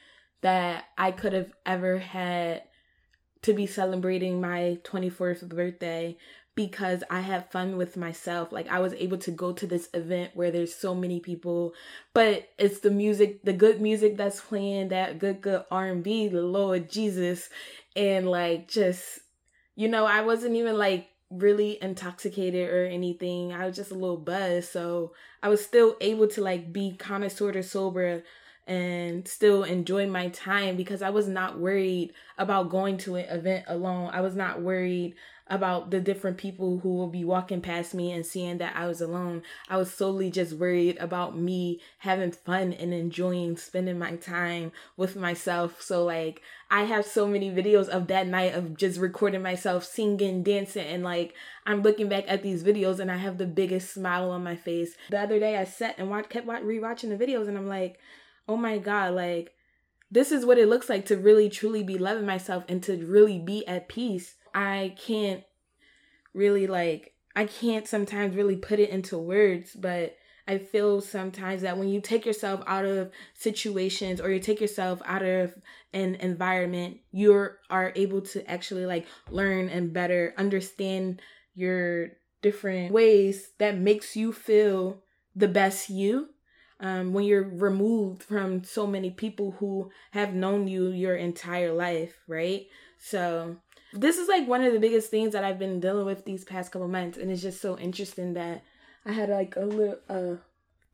that 0.41 0.85
I 0.99 1.13
could 1.13 1.33
have 1.33 1.53
ever 1.65 1.99
had 1.99 2.63
to 3.47 3.53
be 3.53 3.67
celebrating 3.67 4.41
my 4.41 4.79
24th 4.83 5.49
birthday 5.49 6.17
because 6.57 7.05
I 7.09 7.21
had 7.21 7.53
fun 7.53 7.77
with 7.77 7.97
myself. 7.97 8.51
Like 8.51 8.67
I 8.69 8.81
was 8.81 8.93
able 8.95 9.19
to 9.19 9.31
go 9.31 9.53
to 9.53 9.67
this 9.69 9.89
event 9.95 10.33
where 10.35 10.51
there's 10.51 10.75
so 10.75 10.97
many 10.97 11.21
people, 11.21 11.75
but 12.13 12.49
it's 12.59 12.81
the 12.81 12.91
music, 12.91 13.45
the 13.45 13.53
good 13.53 13.81
music 13.81 14.17
that's 14.17 14.41
playing, 14.41 14.89
that 14.89 15.21
good 15.21 15.43
good 15.43 15.65
R&B, 15.71 16.29
the 16.29 16.43
Lord 16.43 16.91
Jesus, 16.91 17.51
and 17.95 18.29
like 18.29 18.69
just 18.69 19.21
you 19.77 19.87
know, 19.87 20.07
I 20.07 20.23
wasn't 20.23 20.57
even 20.57 20.77
like 20.77 21.09
really 21.31 21.79
intoxicated 21.81 22.69
or 22.71 22.87
anything. 22.87 23.53
I 23.53 23.67
was 23.67 23.77
just 23.77 23.93
a 23.93 23.95
little 23.95 24.17
buzzed, 24.17 24.71
so 24.71 25.13
I 25.41 25.49
was 25.51 25.65
still 25.65 25.97
able 26.01 26.27
to 26.29 26.43
like 26.43 26.73
be 26.73 26.97
kind 26.97 27.23
of 27.23 27.31
sort 27.31 27.55
of 27.55 27.65
sober 27.65 28.25
and 28.67 29.27
still 29.29 29.63
enjoy 29.63 30.07
my 30.07 30.29
time 30.29 30.77
because 30.77 31.01
I 31.01 31.11
was 31.11 31.29
not 31.29 31.59
worried 31.59 32.13
about 32.37 32.69
going 32.71 32.99
to 32.99 33.17
an 33.17 33.27
event 33.27 33.65
alone. 33.69 34.11
I 34.13 34.21
was 34.21 34.35
not 34.35 34.61
worried 34.61 35.15
about 35.49 35.93
the 35.93 36.01
different 36.01 36.37
people 36.37 36.81
who 36.81 36.95
will 36.95 37.07
be 37.07 37.25
walking 37.25 37.61
past 37.61 37.95
me 37.95 38.11
and 38.11 38.27
seeing 38.27 38.59
that 38.59 38.75
I 38.75 38.89
was 38.89 39.01
alone. 39.01 39.43
I 39.69 39.77
was 39.77 39.93
solely 39.93 40.31
just 40.31 40.55
worried 40.55 40.99
about 40.99 41.39
me 41.39 41.81
having 41.99 42.33
fun 42.33 42.73
and 42.73 42.93
enjoying 42.93 43.57
spending 43.57 43.99
my 43.99 44.17
time 44.17 44.73
with 44.97 45.15
myself. 45.15 45.81
So 45.81 46.05
like 46.05 46.43
I 46.69 46.83
have 46.83 47.07
so 47.07 47.29
many 47.29 47.51
videos 47.51 47.89
of 47.89 48.09
that 48.09 48.27
night 48.27 48.55
of 48.55 48.77
just 48.77 48.99
recording 48.99 49.43
myself 49.43 49.85
singing, 49.85 50.43
dancing 50.43 50.87
and 50.87 51.05
like 51.05 51.35
I'm 51.65 51.83
looking 51.83 52.09
back 52.09 52.25
at 52.27 52.43
these 52.43 52.65
videos 52.65 52.99
and 52.99 53.11
I 53.11 53.17
have 53.17 53.39
the 53.39 53.47
biggest 53.47 53.95
smile 53.95 54.33
on 54.33 54.43
my 54.43 54.57
face. 54.57 54.97
The 55.11 55.21
other 55.21 55.39
day 55.39 55.57
I 55.57 55.65
sat 55.65 55.97
and 55.99 56.11
watched 56.11 56.31
kept 56.31 56.49
rewatching 56.49 57.17
the 57.17 57.25
videos 57.25 57.47
and 57.47 57.57
I'm 57.57 57.69
like, 57.69 58.01
"Oh 58.49 58.57
my 58.57 58.79
god, 58.79 59.15
like 59.15 59.53
this 60.11 60.31
is 60.31 60.47
what 60.47 60.59
it 60.59 60.69
looks 60.69 60.89
like 60.89 61.07
to 61.07 61.17
really 61.17 61.49
truly 61.49 61.83
be 61.83 61.99
loving 61.99 62.27
myself 62.27 62.65
and 62.69 62.83
to 62.85 63.05
really 63.05 63.39
be 63.39 63.67
at 63.67 63.89
peace 63.89 64.37
I 64.57 64.95
can't 64.99 65.45
really 66.33 66.67
like 66.67 67.13
I 67.37 67.45
can't 67.45 67.87
sometimes 67.87 68.35
really 68.35 68.57
put 68.57 68.81
it 68.81 68.89
into 68.89 69.19
words, 69.19 69.75
but 69.75 70.17
I 70.49 70.57
feel 70.57 71.03
sometimes 71.03 71.61
that 71.63 71.77
when 71.77 71.89
you 71.89 72.01
take 72.01 72.25
yourself 72.25 72.63
out 72.67 72.87
of 72.87 73.11
situations 73.35 74.21
or 74.21 74.31
you 74.31 74.41
take 74.41 74.61
yourself 74.61 75.03
out 75.05 75.23
of 75.23 75.55
an 75.93 76.15
environment, 76.15 76.99
you 77.13 77.51
are 77.69 77.93
able 77.95 78.23
to 78.23 78.51
actually 78.51 78.87
like 78.87 79.07
learn 79.29 79.69
and 79.69 79.93
better 79.93 80.33
understand 80.39 81.21
your 81.55 82.13
different 82.41 82.93
ways 82.93 83.51
that 83.59 83.77
makes 83.77 84.17
you 84.17 84.33
feel 84.33 85.03
the 85.35 85.49
best 85.49 85.91
you. 85.91 86.31
Um, 86.79 87.15
when 87.15 87.25
you're 87.25 87.43
removed 87.43 88.23
from 88.23 88.63
so 88.63 88.87
many 88.87 89.11
people 89.11 89.53
who 89.59 89.91
have 90.11 90.35
known 90.35 90.69
you 90.69 90.89
your 90.89 91.17
entire 91.17 91.73
life, 91.73 92.19
right? 92.29 92.67
So 92.99 93.57
this 93.93 94.19
is 94.19 94.29
like 94.29 94.47
one 94.47 94.63
of 94.63 94.73
the 94.73 94.79
biggest 94.79 95.11
things 95.11 95.33
that 95.33 95.45
I've 95.45 95.59
been 95.59 95.81
dealing 95.81 96.05
with 96.05 96.25
these 96.25 96.45
past 96.45 96.73
couple 96.73 96.89
months, 96.89 97.17
and 97.17 97.31
it's 97.31 97.43
just 97.43 97.63
so 97.63 97.79
interesting 97.79 98.35
that 98.35 98.63
I 99.07 99.13
had 99.13 99.31
like 99.31 99.57
a 99.57 99.65
little 99.65 99.99
uh 100.09 100.37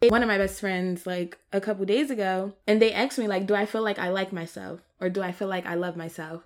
one 0.08 0.22
of 0.22 0.28
my 0.28 0.38
best 0.38 0.60
friends 0.60 1.06
like 1.06 1.38
a 1.52 1.60
couple 1.60 1.84
days 1.84 2.10
ago, 2.10 2.54
and 2.66 2.80
they 2.82 2.92
asked 2.92 3.18
me 3.18 3.28
like, 3.28 3.46
"Do 3.46 3.54
I 3.54 3.66
feel 3.66 3.82
like 3.82 3.98
I 3.98 4.10
like 4.10 4.32
myself, 4.32 4.80
or 5.00 5.08
do 5.08 5.22
I 5.22 5.32
feel 5.32 5.48
like 5.48 5.66
I 5.66 5.74
love 5.74 5.96
myself?" 5.96 6.44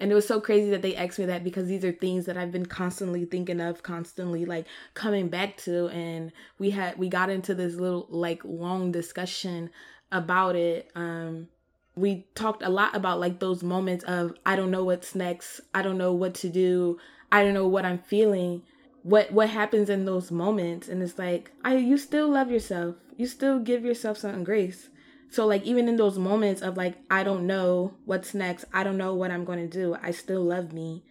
And 0.00 0.12
it 0.12 0.14
was 0.14 0.26
so 0.26 0.40
crazy 0.40 0.70
that 0.70 0.82
they 0.82 0.94
asked 0.94 1.18
me 1.18 1.24
that 1.26 1.42
because 1.42 1.66
these 1.66 1.84
are 1.84 1.92
things 1.92 2.26
that 2.26 2.36
I've 2.36 2.52
been 2.52 2.66
constantly 2.66 3.24
thinking 3.24 3.60
of, 3.60 3.82
constantly 3.82 4.44
like 4.44 4.66
coming 4.94 5.28
back 5.28 5.56
to. 5.58 5.88
And 5.88 6.32
we 6.58 6.70
had 6.70 6.98
we 6.98 7.08
got 7.08 7.30
into 7.30 7.54
this 7.54 7.74
little 7.74 8.06
like 8.08 8.42
long 8.44 8.92
discussion 8.92 9.70
about 10.12 10.54
it. 10.54 10.90
Um 10.94 11.48
we 11.96 12.26
talked 12.36 12.62
a 12.62 12.68
lot 12.68 12.94
about 12.94 13.18
like 13.18 13.40
those 13.40 13.62
moments 13.64 14.04
of 14.04 14.34
I 14.46 14.54
don't 14.54 14.70
know 14.70 14.84
what's 14.84 15.16
next, 15.16 15.60
I 15.74 15.82
don't 15.82 15.98
know 15.98 16.12
what 16.12 16.34
to 16.36 16.48
do, 16.48 16.98
I 17.32 17.42
don't 17.42 17.54
know 17.54 17.66
what 17.66 17.84
I'm 17.84 17.98
feeling. 17.98 18.62
What 19.02 19.32
what 19.32 19.48
happens 19.50 19.90
in 19.90 20.04
those 20.04 20.30
moments 20.30 20.88
and 20.88 21.02
it's 21.02 21.18
like 21.18 21.50
I 21.64 21.76
you 21.76 21.98
still 21.98 22.28
love 22.28 22.50
yourself. 22.52 22.96
You 23.16 23.26
still 23.26 23.58
give 23.58 23.84
yourself 23.84 24.18
some 24.18 24.44
grace. 24.44 24.90
So 25.30 25.46
like 25.46 25.62
even 25.64 25.88
in 25.88 25.96
those 25.96 26.18
moments 26.18 26.62
of 26.62 26.76
like 26.76 26.96
I 27.10 27.22
don't 27.22 27.46
know 27.46 27.94
what's 28.04 28.34
next, 28.34 28.64
I 28.72 28.82
don't 28.82 28.96
know 28.96 29.14
what 29.14 29.30
I'm 29.30 29.44
going 29.44 29.58
to 29.58 29.66
do, 29.66 29.96
I 30.02 30.10
still 30.10 30.42
love 30.42 30.72
me. 30.72 31.04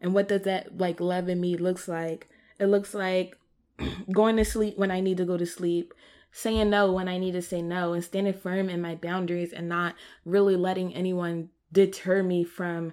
And 0.00 0.14
what 0.14 0.28
does 0.28 0.42
that 0.42 0.78
like 0.78 1.00
loving 1.00 1.40
me 1.40 1.56
looks 1.56 1.88
like? 1.88 2.28
It 2.58 2.66
looks 2.66 2.94
like 2.94 3.36
going 4.12 4.36
to 4.36 4.44
sleep 4.44 4.78
when 4.78 4.90
I 4.90 5.00
need 5.00 5.16
to 5.16 5.24
go 5.24 5.36
to 5.36 5.46
sleep, 5.46 5.92
saying 6.30 6.70
no 6.70 6.92
when 6.92 7.08
I 7.08 7.18
need 7.18 7.32
to 7.32 7.42
say 7.42 7.62
no 7.62 7.92
and 7.92 8.04
standing 8.04 8.34
firm 8.34 8.68
in 8.68 8.80
my 8.80 8.94
boundaries 8.94 9.52
and 9.52 9.68
not 9.68 9.94
really 10.24 10.56
letting 10.56 10.94
anyone 10.94 11.50
deter 11.72 12.22
me 12.22 12.44
from 12.44 12.92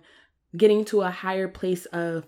getting 0.55 0.86
to 0.86 1.01
a 1.01 1.12
higher 1.12 1.48
place 1.48 1.86
of 1.88 2.25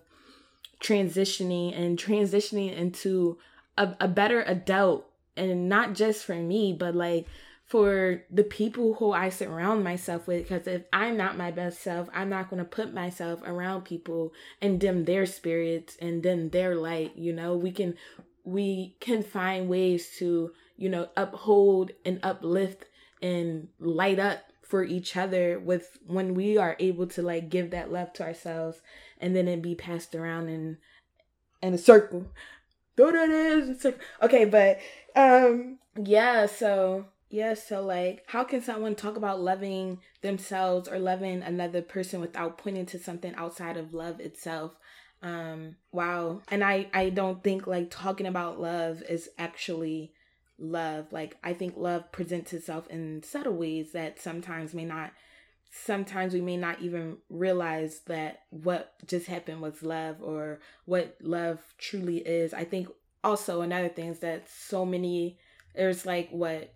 transitioning 0.82 1.78
and 1.78 1.98
transitioning 1.98 2.76
into 2.76 3.38
a, 3.78 3.96
a 4.00 4.08
better 4.08 4.44
adult 4.44 5.10
and 5.36 5.70
not 5.70 5.94
just 5.94 6.24
for 6.26 6.36
me 6.36 6.74
but 6.74 6.96
like 6.96 7.26
for 7.68 8.24
the 8.32 8.44
people 8.44 8.96
who 8.96 9.12
I 9.12 9.30
surround 9.30 9.84
myself 9.84 10.26
with 10.26 10.44
because 10.44 10.68
if 10.68 10.84
I'm 10.92 11.18
not 11.18 11.38
my 11.38 11.52
best 11.52 11.82
self, 11.82 12.10
I'm 12.14 12.30
not 12.30 12.50
going 12.50 12.64
to 12.64 12.70
put 12.70 12.94
myself 12.94 13.42
around 13.46 13.84
people 13.84 14.34
and 14.62 14.80
dim 14.80 15.06
their 15.06 15.26
spirits 15.26 15.98
and 16.02 16.24
dim 16.24 16.50
their 16.50 16.76
light, 16.76 17.18
you 17.18 17.34
know. 17.34 17.56
We 17.56 17.72
can 17.72 17.96
we 18.44 18.96
can 19.02 19.22
find 19.22 19.68
ways 19.68 20.16
to 20.20 20.52
you 20.78 20.90
know, 20.90 21.10
uphold 21.18 21.92
and 22.06 22.20
uplift 22.24 22.86
and 23.22 23.68
light 23.80 24.20
up 24.20 24.44
for 24.62 24.84
each 24.84 25.18
other 25.18 25.60
with 25.60 25.98
when 26.06 26.36
we 26.36 26.58
are 26.58 26.76
able 26.80 27.08
to 27.08 27.22
like 27.22 27.50
give 27.50 27.72
that 27.72 27.92
love 27.92 28.14
to 28.14 28.24
ourselves 28.24 28.82
and 29.20 29.36
then 29.36 29.48
it 29.48 29.62
be 29.62 29.76
passed 29.76 30.14
around 30.14 30.50
in 30.50 30.78
in 31.62 31.74
a 31.74 31.78
circle. 31.78 32.28
Okay, 34.22 34.46
but 34.46 34.80
um 35.16 35.80
yeah, 36.00 36.46
so 36.46 37.06
yeah, 37.30 37.54
so 37.54 37.82
like 37.82 38.24
how 38.28 38.44
can 38.44 38.62
someone 38.62 38.96
talk 38.96 39.18
about 39.18 39.42
loving 39.42 40.00
themselves 40.22 40.88
or 40.88 41.00
loving 41.00 41.42
another 41.44 41.82
person 41.82 42.22
without 42.22 42.58
pointing 42.58 42.86
to 42.88 43.00
something 43.00 43.34
outside 43.36 43.78
of 43.78 43.94
love 43.94 44.20
itself? 44.20 44.74
Um 45.22 45.76
wow. 45.92 46.42
And 46.50 46.64
I 46.64 46.88
I 46.94 47.10
don't 47.10 47.44
think 47.44 47.68
like 47.68 47.90
talking 47.90 48.28
about 48.28 48.62
love 48.62 49.04
is 49.10 49.30
actually 49.38 50.14
love. 50.58 51.12
Like 51.12 51.38
I 51.44 51.54
think 51.54 51.76
love 51.76 52.12
presents 52.12 52.54
itself 52.54 52.88
in 52.88 53.24
subtle 53.24 53.54
ways 53.54 53.92
that 53.92 54.20
sometimes 54.22 54.74
may 54.74 54.86
not 54.86 55.12
sometimes 55.70 56.34
we 56.34 56.42
may 56.42 56.58
not 56.58 56.82
even 56.82 57.18
realize 57.30 58.00
that 58.08 58.44
what 58.50 58.94
just 59.06 59.28
happened 59.28 59.62
was 59.62 59.84
love 59.84 60.22
or 60.22 60.60
what 60.86 61.18
love 61.22 61.60
truly 61.78 62.18
is. 62.18 62.54
I 62.54 62.64
think 62.64 62.88
also 63.24 63.62
another 63.62 63.90
thing 63.90 64.10
is 64.10 64.20
that 64.20 64.50
so 64.50 64.86
many 64.86 65.38
there's 65.76 66.06
like 66.06 66.30
what 66.32 66.74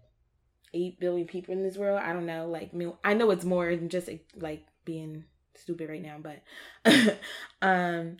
8 0.73 0.99
billion 0.99 1.27
people 1.27 1.53
in 1.53 1.63
this 1.63 1.77
world. 1.77 2.01
I 2.03 2.13
don't 2.13 2.25
know, 2.25 2.47
like 2.47 2.71
I 3.03 3.13
know 3.13 3.31
it's 3.31 3.45
more 3.45 3.75
than 3.75 3.89
just 3.89 4.09
like 4.35 4.65
being 4.85 5.25
stupid 5.55 5.89
right 5.89 6.01
now, 6.01 6.17
but 6.21 7.17
um 7.61 8.17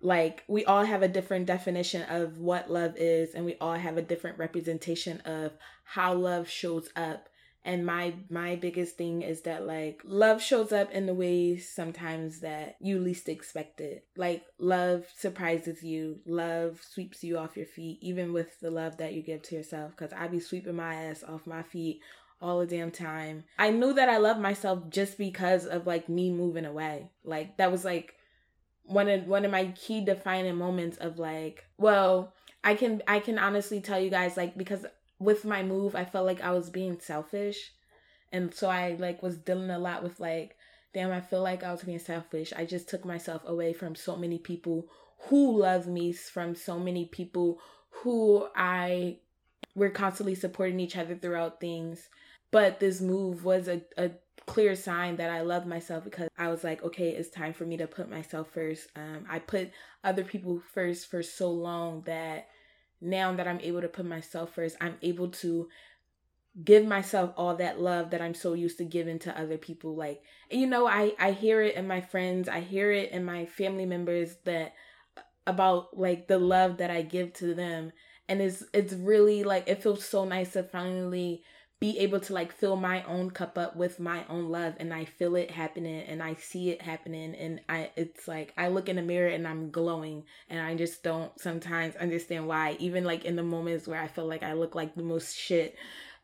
like 0.00 0.44
we 0.46 0.64
all 0.64 0.84
have 0.84 1.02
a 1.02 1.08
different 1.08 1.46
definition 1.46 2.02
of 2.02 2.38
what 2.38 2.70
love 2.70 2.94
is 2.96 3.34
and 3.34 3.44
we 3.44 3.56
all 3.60 3.74
have 3.74 3.96
a 3.96 4.02
different 4.02 4.38
representation 4.38 5.20
of 5.22 5.52
how 5.84 6.14
love 6.14 6.48
shows 6.48 6.88
up 6.94 7.28
and 7.64 7.84
my 7.84 8.14
my 8.30 8.56
biggest 8.56 8.96
thing 8.96 9.22
is 9.22 9.42
that 9.42 9.66
like 9.66 10.00
love 10.04 10.42
shows 10.42 10.72
up 10.72 10.90
in 10.90 11.06
the 11.06 11.14
ways 11.14 11.68
sometimes 11.68 12.40
that 12.40 12.76
you 12.80 12.98
least 12.98 13.28
expect 13.28 13.80
it. 13.80 14.04
Like 14.16 14.42
love 14.58 15.06
surprises 15.16 15.82
you. 15.82 16.20
Love 16.26 16.80
sweeps 16.88 17.22
you 17.22 17.36
off 17.38 17.56
your 17.56 17.66
feet 17.66 17.98
even 18.00 18.32
with 18.32 18.58
the 18.60 18.70
love 18.70 18.96
that 18.98 19.12
you 19.12 19.22
give 19.22 19.42
to 19.42 19.56
yourself. 19.56 19.92
Because 19.96 20.12
i 20.12 20.28
be 20.28 20.40
sweeping 20.40 20.76
my 20.76 20.94
ass 20.94 21.22
off 21.22 21.46
my 21.46 21.62
feet 21.62 22.00
all 22.40 22.60
the 22.60 22.66
damn 22.66 22.90
time. 22.90 23.44
I 23.58 23.70
knew 23.70 23.92
that 23.92 24.08
i 24.08 24.16
loved 24.18 24.40
myself 24.40 24.88
just 24.88 25.18
because 25.18 25.66
of 25.66 25.86
like 25.86 26.08
me 26.08 26.30
moving 26.30 26.64
away. 26.64 27.10
Like 27.24 27.56
that 27.58 27.72
was 27.72 27.84
like 27.84 28.14
one 28.88 29.08
of 29.08 29.26
one 29.26 29.44
of 29.44 29.50
my 29.50 29.66
key 29.76 30.02
defining 30.02 30.56
moments 30.56 30.96
of 30.96 31.18
like 31.18 31.66
well 31.76 32.32
i 32.64 32.74
can 32.74 33.02
i 33.06 33.20
can 33.20 33.38
honestly 33.38 33.80
tell 33.80 34.00
you 34.00 34.08
guys 34.08 34.34
like 34.34 34.56
because 34.56 34.86
with 35.18 35.44
my 35.44 35.62
move 35.62 35.94
i 35.94 36.04
felt 36.04 36.26
like 36.26 36.40
i 36.40 36.50
was 36.50 36.70
being 36.70 36.98
selfish. 37.00 37.72
And 38.30 38.54
so 38.54 38.68
i 38.68 38.96
like 38.98 39.22
was 39.22 39.38
dealing 39.38 39.70
a 39.70 39.78
lot 39.78 40.02
with 40.02 40.20
like 40.20 40.56
damn 40.94 41.10
i 41.10 41.20
feel 41.20 41.42
like 41.42 41.62
i 41.62 41.72
was 41.72 41.82
being 41.82 41.98
selfish. 41.98 42.52
I 42.56 42.64
just 42.64 42.88
took 42.88 43.04
myself 43.04 43.42
away 43.46 43.72
from 43.72 43.94
so 43.94 44.16
many 44.16 44.38
people 44.38 44.86
who 45.28 45.58
love 45.58 45.86
me 45.86 46.12
from 46.12 46.54
so 46.54 46.78
many 46.78 47.06
people 47.06 47.58
who 47.90 48.46
i 48.54 49.18
were 49.74 49.90
constantly 49.90 50.34
supporting 50.34 50.80
each 50.80 50.96
other 50.96 51.14
throughout 51.14 51.60
things. 51.60 52.08
But 52.50 52.80
this 52.80 53.00
move 53.00 53.44
was 53.44 53.68
a, 53.68 53.82
a 53.96 54.10
clear 54.46 54.74
sign 54.74 55.16
that 55.16 55.30
I 55.30 55.42
love 55.42 55.66
myself 55.66 56.04
because 56.04 56.28
I 56.36 56.48
was 56.48 56.64
like, 56.64 56.82
okay, 56.82 57.10
it's 57.10 57.28
time 57.30 57.52
for 57.52 57.64
me 57.64 57.76
to 57.76 57.86
put 57.86 58.10
myself 58.10 58.48
first. 58.52 58.88
Um, 58.96 59.26
I 59.30 59.38
put 59.38 59.70
other 60.02 60.24
people 60.24 60.60
first 60.72 61.10
for 61.10 61.22
so 61.22 61.50
long 61.50 62.02
that 62.06 62.48
now 63.00 63.34
that 63.34 63.48
I'm 63.48 63.60
able 63.60 63.80
to 63.80 63.88
put 63.88 64.06
myself 64.06 64.54
first, 64.54 64.76
I'm 64.80 64.96
able 65.02 65.28
to 65.28 65.68
give 66.64 66.84
myself 66.84 67.32
all 67.36 67.56
that 67.56 67.80
love 67.80 68.10
that 68.10 68.20
I'm 68.20 68.34
so 68.34 68.54
used 68.54 68.78
to 68.78 68.84
giving 68.84 69.18
to 69.20 69.40
other 69.40 69.58
people. 69.58 69.94
Like, 69.94 70.22
you 70.50 70.66
know, 70.66 70.86
I 70.86 71.14
I 71.18 71.32
hear 71.32 71.62
it 71.62 71.76
in 71.76 71.86
my 71.86 72.00
friends, 72.00 72.48
I 72.48 72.60
hear 72.60 72.90
it 72.90 73.12
in 73.12 73.24
my 73.24 73.46
family 73.46 73.86
members 73.86 74.36
that 74.44 74.74
uh, 75.16 75.22
about 75.46 75.96
like 75.98 76.26
the 76.26 76.38
love 76.38 76.78
that 76.78 76.90
I 76.90 77.02
give 77.02 77.32
to 77.34 77.54
them, 77.54 77.92
and 78.28 78.40
it's 78.40 78.64
it's 78.72 78.92
really 78.92 79.44
like 79.44 79.68
it 79.68 79.82
feels 79.82 80.04
so 80.04 80.24
nice 80.24 80.52
to 80.52 80.62
finally 80.62 81.42
be 81.80 81.98
able 82.00 82.18
to 82.18 82.32
like 82.32 82.52
fill 82.52 82.74
my 82.74 83.02
own 83.04 83.30
cup 83.30 83.56
up 83.56 83.76
with 83.76 84.00
my 84.00 84.24
own 84.28 84.48
love 84.50 84.74
and 84.78 84.92
I 84.92 85.04
feel 85.04 85.36
it 85.36 85.50
happening 85.50 86.02
and 86.02 86.20
I 86.20 86.34
see 86.34 86.70
it 86.70 86.82
happening 86.82 87.36
and 87.36 87.60
I 87.68 87.90
it's 87.96 88.26
like 88.26 88.52
I 88.56 88.68
look 88.68 88.88
in 88.88 88.96
the 88.96 89.02
mirror 89.02 89.28
and 89.28 89.46
I'm 89.46 89.70
glowing 89.70 90.24
and 90.50 90.60
I 90.60 90.74
just 90.74 91.04
don't 91.04 91.38
sometimes 91.40 91.94
understand 91.96 92.48
why. 92.48 92.76
Even 92.80 93.04
like 93.04 93.24
in 93.24 93.36
the 93.36 93.44
moments 93.44 93.86
where 93.86 94.00
I 94.00 94.08
feel 94.08 94.26
like 94.26 94.42
I 94.42 94.54
look 94.54 94.74
like 94.74 94.96
the 94.96 95.02
most 95.04 95.36
shit 95.36 95.76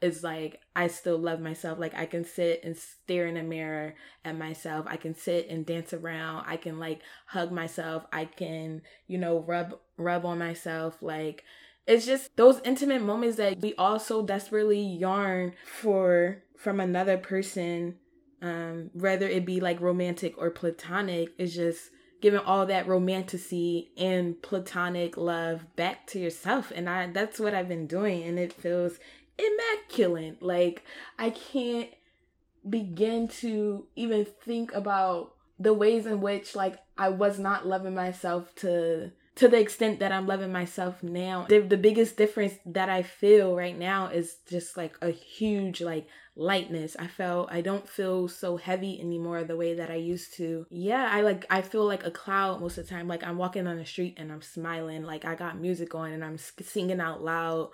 it's 0.04 0.23
like 0.23 0.61
I 0.76 0.88
still 0.88 1.16
love 1.16 1.40
myself. 1.40 1.78
Like 1.78 1.94
I 1.94 2.04
can 2.04 2.25
sit 2.25 2.62
and 2.62 2.76
stare 2.76 3.26
in 3.26 3.38
a 3.38 3.42
mirror 3.42 3.94
at 4.25 4.37
myself. 4.37 4.87
I 4.88 4.96
can 4.96 5.14
sit 5.14 5.49
and 5.49 5.64
dance 5.64 5.94
around. 5.94 6.44
I 6.46 6.58
can 6.58 6.78
like 6.78 7.00
hug 7.26 7.52
myself. 7.52 8.04
I 8.12 8.26
can 8.26 8.82
you 9.06 9.18
know 9.18 9.38
rub 9.38 9.78
rub 9.96 10.26
on 10.26 10.38
myself. 10.38 11.00
Like 11.00 11.44
it's 11.87 12.07
just 12.07 12.35
those 12.37 12.61
intimate 12.64 13.03
moments 13.03 13.37
that 13.37 13.61
we 13.61 13.75
all 13.75 13.99
so 13.99 14.23
desperately 14.23 14.81
yearn 14.81 15.53
for 15.64 16.43
from 16.57 16.81
another 16.81 17.19
person 17.19 17.97
um 18.41 18.91
whether 18.95 19.26
it 19.29 19.45
be 19.45 19.61
like 19.61 19.81
romantic 19.81 20.35
or 20.38 20.50
platonic 20.50 21.31
is 21.38 21.55
just 21.55 21.91
giving 22.25 22.41
all 22.41 22.64
that 22.64 22.87
romanticy 22.87 23.88
and 23.99 24.41
platonic 24.41 25.19
love 25.19 25.67
back 25.76 26.07
to 26.07 26.19
yourself. 26.19 26.73
And 26.75 26.88
i 26.88 27.07
that's 27.09 27.38
what 27.38 27.53
i've 27.53 27.69
been 27.69 27.87
doing 27.87 28.23
and 28.23 28.38
it 28.38 28.50
feels 28.50 28.99
immaculate. 29.38 30.43
Like 30.43 30.85
i 31.19 31.29
can't 31.29 31.91
begin 32.67 33.29
to 33.29 33.87
even 33.95 34.25
think 34.25 34.73
about 34.73 35.35
the 35.59 35.75
ways 35.75 36.07
in 36.07 36.23
which 36.23 36.57
like 36.57 36.79
i 36.97 37.11
was 37.11 37.38
not 37.38 37.67
loving 37.67 37.95
myself 37.95 38.55
to 38.55 39.12
to 39.37 39.49
the 39.49 39.59
extent 39.59 39.99
that 39.99 40.12
I'm 40.12 40.26
loving 40.26 40.53
myself 40.53 41.03
now. 41.03 41.47
The, 41.49 41.61
the 41.61 41.76
biggest 41.76 42.17
difference 42.17 42.55
that 42.67 42.88
I 42.88 43.03
feel 43.03 43.57
right 43.57 43.76
now 43.76 44.07
is 44.07 44.37
just 44.49 44.76
like 44.76 44.97
a 45.03 45.11
huge 45.11 45.81
like 45.81 46.07
lightness. 46.37 46.97
I 46.99 47.09
felt 47.09 47.50
I 47.50 47.61
don't 47.61 47.88
feel 47.88 48.29
so 48.29 48.57
heavy 48.57 49.00
anymore 49.00 49.43
the 49.45 49.57
way 49.57 49.75
that 49.75 49.91
I 49.91 49.97
used 49.97 50.35
to. 50.35 50.67
Yeah, 50.71 51.09
I 51.11 51.23
like 51.23 51.47
I 51.50 51.62
feel 51.62 51.85
like 51.85 52.05
a 52.05 52.11
cloud 52.11 52.61
most 52.61 52.79
of 52.79 52.87
the 52.87 52.95
time. 52.95 53.09
Like 53.09 53.25
I'm 53.25 53.38
walking 53.38 53.67
on 53.67 53.76
the 53.76 53.87
street 53.87 54.14
and 54.19 54.31
I'm 54.31 54.43
smiling. 54.43 55.03
Like 55.03 55.25
I 55.25 55.35
got 55.35 55.59
music 55.59 55.95
on 55.95 56.12
and 56.12 56.25
I'm 56.25 56.38
singing 56.38 57.00
out 57.00 57.23
loud 57.23 57.71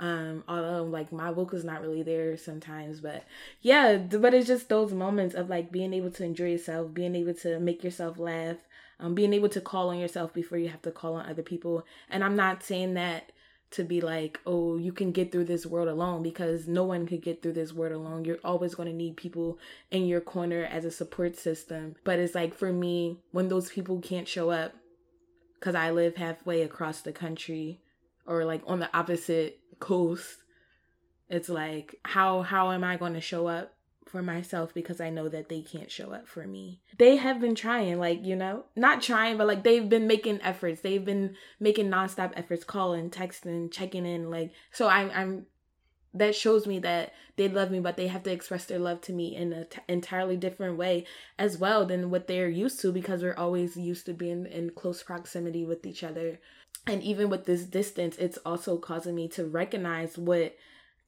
um 0.00 0.42
although 0.48 0.82
like 0.82 1.12
my 1.12 1.30
vocal's 1.32 1.64
not 1.64 1.80
really 1.80 2.02
there 2.02 2.36
sometimes 2.36 3.00
but 3.00 3.24
yeah 3.60 3.96
but 3.96 4.34
it's 4.34 4.48
just 4.48 4.68
those 4.68 4.92
moments 4.92 5.34
of 5.34 5.48
like 5.48 5.70
being 5.70 5.94
able 5.94 6.10
to 6.10 6.24
enjoy 6.24 6.50
yourself 6.50 6.92
being 6.92 7.14
able 7.14 7.34
to 7.34 7.60
make 7.60 7.84
yourself 7.84 8.18
laugh 8.18 8.56
um, 9.00 9.14
being 9.14 9.32
able 9.32 9.48
to 9.50 9.60
call 9.60 9.90
on 9.90 9.98
yourself 9.98 10.32
before 10.32 10.58
you 10.58 10.68
have 10.68 10.82
to 10.82 10.90
call 10.90 11.14
on 11.14 11.28
other 11.28 11.42
people. 11.42 11.84
And 12.08 12.22
I'm 12.22 12.36
not 12.36 12.62
saying 12.62 12.94
that 12.94 13.32
to 13.72 13.82
be 13.82 14.00
like, 14.00 14.38
oh, 14.46 14.76
you 14.76 14.92
can 14.92 15.10
get 15.10 15.32
through 15.32 15.44
this 15.44 15.66
world 15.66 15.88
alone 15.88 16.22
because 16.22 16.68
no 16.68 16.84
one 16.84 17.06
could 17.06 17.22
get 17.22 17.42
through 17.42 17.54
this 17.54 17.72
world 17.72 17.92
alone. 17.92 18.24
You're 18.24 18.38
always 18.44 18.74
going 18.74 18.88
to 18.88 18.94
need 18.94 19.16
people 19.16 19.58
in 19.90 20.06
your 20.06 20.20
corner 20.20 20.64
as 20.64 20.84
a 20.84 20.90
support 20.90 21.36
system. 21.36 21.96
But 22.04 22.18
it's 22.18 22.34
like 22.34 22.54
for 22.54 22.72
me, 22.72 23.18
when 23.32 23.48
those 23.48 23.70
people 23.70 24.00
can't 24.00 24.28
show 24.28 24.50
up, 24.50 24.74
because 25.58 25.74
I 25.74 25.90
live 25.90 26.16
halfway 26.16 26.62
across 26.62 27.00
the 27.00 27.12
country 27.12 27.80
or 28.26 28.44
like 28.44 28.62
on 28.66 28.78
the 28.78 28.96
opposite 28.96 29.58
coast, 29.80 30.38
it's 31.28 31.48
like, 31.48 31.96
how 32.04 32.42
how 32.42 32.72
am 32.72 32.84
I 32.84 32.96
going 32.96 33.14
to 33.14 33.20
show 33.20 33.46
up 33.46 33.74
for 34.14 34.22
myself 34.22 34.72
because 34.72 35.00
I 35.00 35.10
know 35.10 35.28
that 35.28 35.48
they 35.48 35.60
can't 35.60 35.90
show 35.90 36.12
up 36.12 36.28
for 36.28 36.46
me. 36.46 36.80
They 36.98 37.16
have 37.16 37.40
been 37.40 37.56
trying, 37.56 37.98
like, 37.98 38.24
you 38.24 38.36
know, 38.36 38.66
not 38.76 39.02
trying, 39.02 39.36
but 39.36 39.48
like 39.48 39.64
they've 39.64 39.88
been 39.88 40.06
making 40.06 40.40
efforts. 40.40 40.82
They've 40.82 41.04
been 41.04 41.34
making 41.58 41.90
nonstop 41.90 42.32
efforts, 42.36 42.62
calling, 42.62 43.10
texting, 43.10 43.72
checking 43.72 44.06
in. 44.06 44.30
Like, 44.30 44.52
so 44.70 44.86
I'm, 44.86 45.10
I'm, 45.10 45.46
that 46.14 46.36
shows 46.36 46.64
me 46.64 46.78
that 46.78 47.12
they 47.34 47.48
love 47.48 47.72
me, 47.72 47.80
but 47.80 47.96
they 47.96 48.06
have 48.06 48.22
to 48.22 48.30
express 48.30 48.66
their 48.66 48.78
love 48.78 49.00
to 49.00 49.12
me 49.12 49.34
in 49.34 49.52
an 49.52 49.66
t- 49.68 49.80
entirely 49.88 50.36
different 50.36 50.76
way 50.76 51.06
as 51.36 51.58
well 51.58 51.84
than 51.84 52.08
what 52.08 52.28
they're 52.28 52.48
used 52.48 52.80
to 52.82 52.92
because 52.92 53.20
we're 53.20 53.34
always 53.34 53.76
used 53.76 54.06
to 54.06 54.14
being 54.14 54.46
in 54.46 54.70
close 54.70 55.02
proximity 55.02 55.64
with 55.64 55.84
each 55.84 56.04
other. 56.04 56.38
And 56.86 57.02
even 57.02 57.30
with 57.30 57.46
this 57.46 57.64
distance, 57.64 58.16
it's 58.18 58.38
also 58.44 58.76
causing 58.76 59.14
me 59.14 59.28
to 59.28 59.46
recognize 59.46 60.18
what 60.18 60.56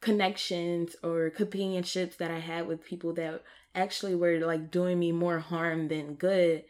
connections 0.01 0.97
or 1.03 1.31
companionships 1.31 2.17
that 2.17 2.31
I 2.31 2.39
had 2.39 2.67
with 2.67 2.85
people 2.85 3.13
that 3.15 3.43
actually 3.75 4.15
were 4.15 4.39
like 4.39 4.71
doing 4.71 4.99
me 4.99 5.13
more 5.13 5.39
harm 5.39 5.89
than 5.89 6.15
good. 6.15 6.65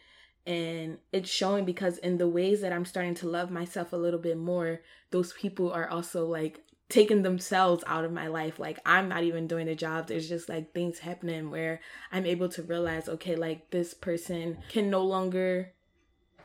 And 0.46 0.98
it's 1.12 1.30
showing 1.30 1.64
because 1.64 1.98
in 1.98 2.18
the 2.18 2.28
ways 2.28 2.60
that 2.60 2.72
I'm 2.72 2.84
starting 2.84 3.14
to 3.16 3.28
love 3.28 3.50
myself 3.50 3.92
a 3.92 3.96
little 3.96 4.20
bit 4.20 4.38
more, 4.38 4.80
those 5.10 5.32
people 5.32 5.72
are 5.72 5.88
also 5.88 6.26
like 6.26 6.60
taking 6.88 7.22
themselves 7.22 7.82
out 7.86 8.04
of 8.04 8.12
my 8.12 8.28
life. 8.28 8.58
Like 8.58 8.78
I'm 8.86 9.08
not 9.08 9.24
even 9.24 9.48
doing 9.48 9.68
a 9.68 9.74
job. 9.74 10.06
There's 10.06 10.28
just 10.28 10.48
like 10.48 10.72
things 10.72 11.00
happening 11.00 11.50
where 11.50 11.80
I'm 12.12 12.26
able 12.26 12.48
to 12.50 12.62
realize, 12.62 13.08
okay, 13.08 13.34
like 13.34 13.70
this 13.70 13.92
person 13.92 14.58
can 14.68 14.88
no 14.88 15.02
longer 15.02 15.72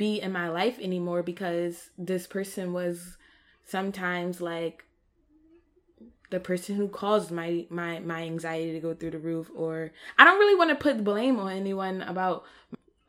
be 0.01 0.19
in 0.19 0.31
my 0.31 0.49
life 0.49 0.79
anymore 0.79 1.21
because 1.21 1.91
this 1.95 2.25
person 2.25 2.73
was 2.73 3.17
sometimes 3.63 4.41
like 4.41 4.83
the 6.31 6.39
person 6.39 6.75
who 6.75 6.87
caused 6.87 7.29
my 7.29 7.67
my 7.69 7.99
my 7.99 8.23
anxiety 8.23 8.71
to 8.73 8.79
go 8.79 8.95
through 8.95 9.11
the 9.11 9.19
roof 9.19 9.51
or 9.55 9.91
I 10.17 10.23
don't 10.23 10.39
really 10.39 10.57
want 10.57 10.71
to 10.71 10.75
put 10.75 11.03
blame 11.03 11.37
on 11.37 11.51
anyone 11.51 12.01
about 12.01 12.45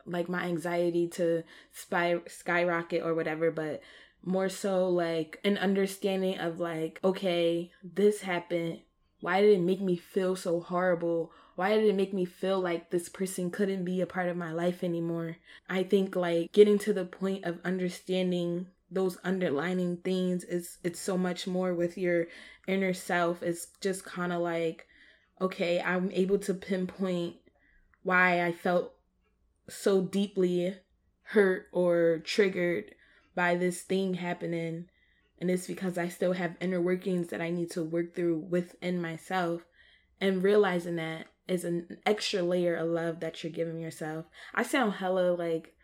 like 0.05 0.29
my 0.29 0.43
anxiety 0.43 1.07
to 1.17 1.43
spy 1.71 2.17
skyrocket 2.27 3.01
or 3.01 3.15
whatever 3.15 3.49
but 3.49 3.81
more 4.23 4.47
so 4.47 4.87
like 4.87 5.39
an 5.43 5.57
understanding 5.57 6.37
of 6.37 6.59
like 6.59 6.99
okay 7.03 7.71
this 7.83 8.21
happened. 8.21 8.81
Why 9.19 9.41
did 9.41 9.57
it 9.57 9.61
make 9.61 9.81
me 9.81 9.95
feel 9.95 10.35
so 10.35 10.59
horrible 10.59 11.31
why 11.55 11.75
did 11.75 11.85
it 11.85 11.95
make 11.95 12.13
me 12.13 12.25
feel 12.25 12.59
like 12.59 12.89
this 12.89 13.09
person 13.09 13.51
couldn't 13.51 13.85
be 13.85 14.01
a 14.01 14.07
part 14.07 14.29
of 14.29 14.37
my 14.37 14.51
life 14.51 14.83
anymore? 14.83 15.37
I 15.69 15.83
think 15.83 16.15
like 16.15 16.51
getting 16.51 16.79
to 16.79 16.93
the 16.93 17.05
point 17.05 17.45
of 17.45 17.59
understanding 17.63 18.67
those 18.89 19.17
underlining 19.23 19.97
things 19.97 20.43
is 20.43 20.77
it's 20.83 20.99
so 20.99 21.17
much 21.17 21.47
more 21.47 21.73
with 21.73 21.97
your 21.97 22.27
inner 22.67 22.93
self. 22.93 23.41
It's 23.41 23.67
just 23.81 24.05
kind 24.05 24.31
of 24.31 24.41
like 24.41 24.87
okay 25.41 25.81
i'm 25.81 26.11
able 26.11 26.37
to 26.37 26.53
pinpoint 26.53 27.35
why 28.03 28.41
i 28.45 28.51
felt 28.51 28.93
so 29.69 30.01
deeply 30.01 30.75
hurt 31.23 31.65
or 31.71 32.21
triggered 32.23 32.93
by 33.35 33.55
this 33.55 33.81
thing 33.81 34.13
happening. 34.15 34.85
And 35.39 35.49
it's 35.49 35.67
because 35.67 35.97
i 35.97 36.07
still 36.07 36.33
have 36.33 36.55
inner 36.61 36.81
workings 36.81 37.29
that 37.29 37.41
i 37.41 37.49
need 37.49 37.71
to 37.71 37.83
work 37.83 38.15
through 38.15 38.39
within 38.49 39.01
myself 39.01 39.63
and 40.21 40.43
realizing 40.43 40.97
that 40.97 41.25
is 41.47 41.65
an 41.65 41.97
extra 42.05 42.41
layer 42.41 42.75
of 42.75 42.89
love 42.89 43.19
that 43.19 43.43
you're 43.43 43.51
giving 43.51 43.79
yourself. 43.79 44.25
I 44.53 44.63
sound 44.63 44.93
hella 44.93 45.33
like 45.33 45.75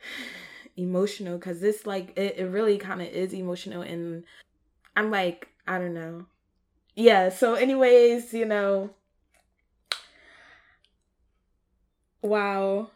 emotional 0.76 1.38
because 1.38 1.60
this 1.60 1.86
like 1.86 2.12
it, 2.16 2.38
it 2.38 2.46
really 2.50 2.78
kind 2.78 3.02
of 3.02 3.08
is 3.08 3.32
emotional 3.32 3.82
and 3.82 4.22
i'm 4.96 5.10
like 5.10 5.48
i 5.66 5.78
don't 5.78 5.94
know. 5.94 6.26
Yeah 6.94 7.30
so 7.30 7.54
anyways 7.54 8.32
you 8.32 8.44
know. 8.44 8.90
Wow. 12.22 12.90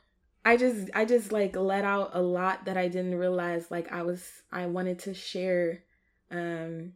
I 0.44 0.56
just 0.56 0.90
i 0.94 1.04
just 1.04 1.32
like 1.32 1.56
let 1.56 1.84
out 1.84 2.10
a 2.14 2.20
lot 2.20 2.64
that 2.64 2.76
i 2.76 2.88
didn't 2.88 3.14
realize 3.14 3.70
like 3.70 3.92
i 3.92 4.02
was 4.02 4.42
i 4.50 4.66
wanted 4.66 4.98
to 5.00 5.14
share 5.14 5.84
um 6.32 6.94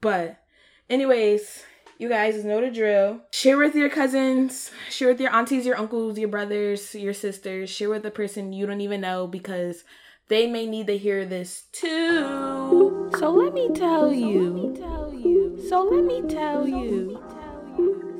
but 0.00 0.42
anyways 0.90 1.64
you 1.98 2.08
guys 2.08 2.44
know 2.44 2.60
the 2.60 2.70
drill. 2.70 3.20
Share 3.32 3.56
with 3.56 3.74
your 3.74 3.88
cousins, 3.88 4.70
share 4.90 5.08
with 5.08 5.20
your 5.20 5.32
aunties, 5.34 5.66
your 5.66 5.78
uncles, 5.78 6.18
your 6.18 6.28
brothers, 6.28 6.94
your 6.94 7.14
sisters, 7.14 7.70
share 7.70 7.88
with 7.88 8.04
a 8.04 8.10
person 8.10 8.52
you 8.52 8.66
don't 8.66 8.80
even 8.80 9.00
know 9.00 9.26
because 9.26 9.84
they 10.28 10.46
may 10.46 10.66
need 10.66 10.88
to 10.88 10.98
hear 10.98 11.24
this 11.24 11.64
too. 11.72 13.10
So 13.18 13.30
let 13.30 13.54
me 13.54 13.70
tell 13.74 14.12
you. 14.12 14.34
So 14.36 14.50
let 14.50 14.62
me 14.62 14.80
tell 14.80 15.14
you. 15.14 15.68
So 15.68 15.82
let 15.82 16.04
me 16.04 16.22
tell 16.28 16.68
you. 16.68 17.20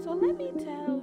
So 0.03 0.13
let 0.13 0.37
me 0.37 0.51
tell 0.65 0.87
you. 0.89 0.96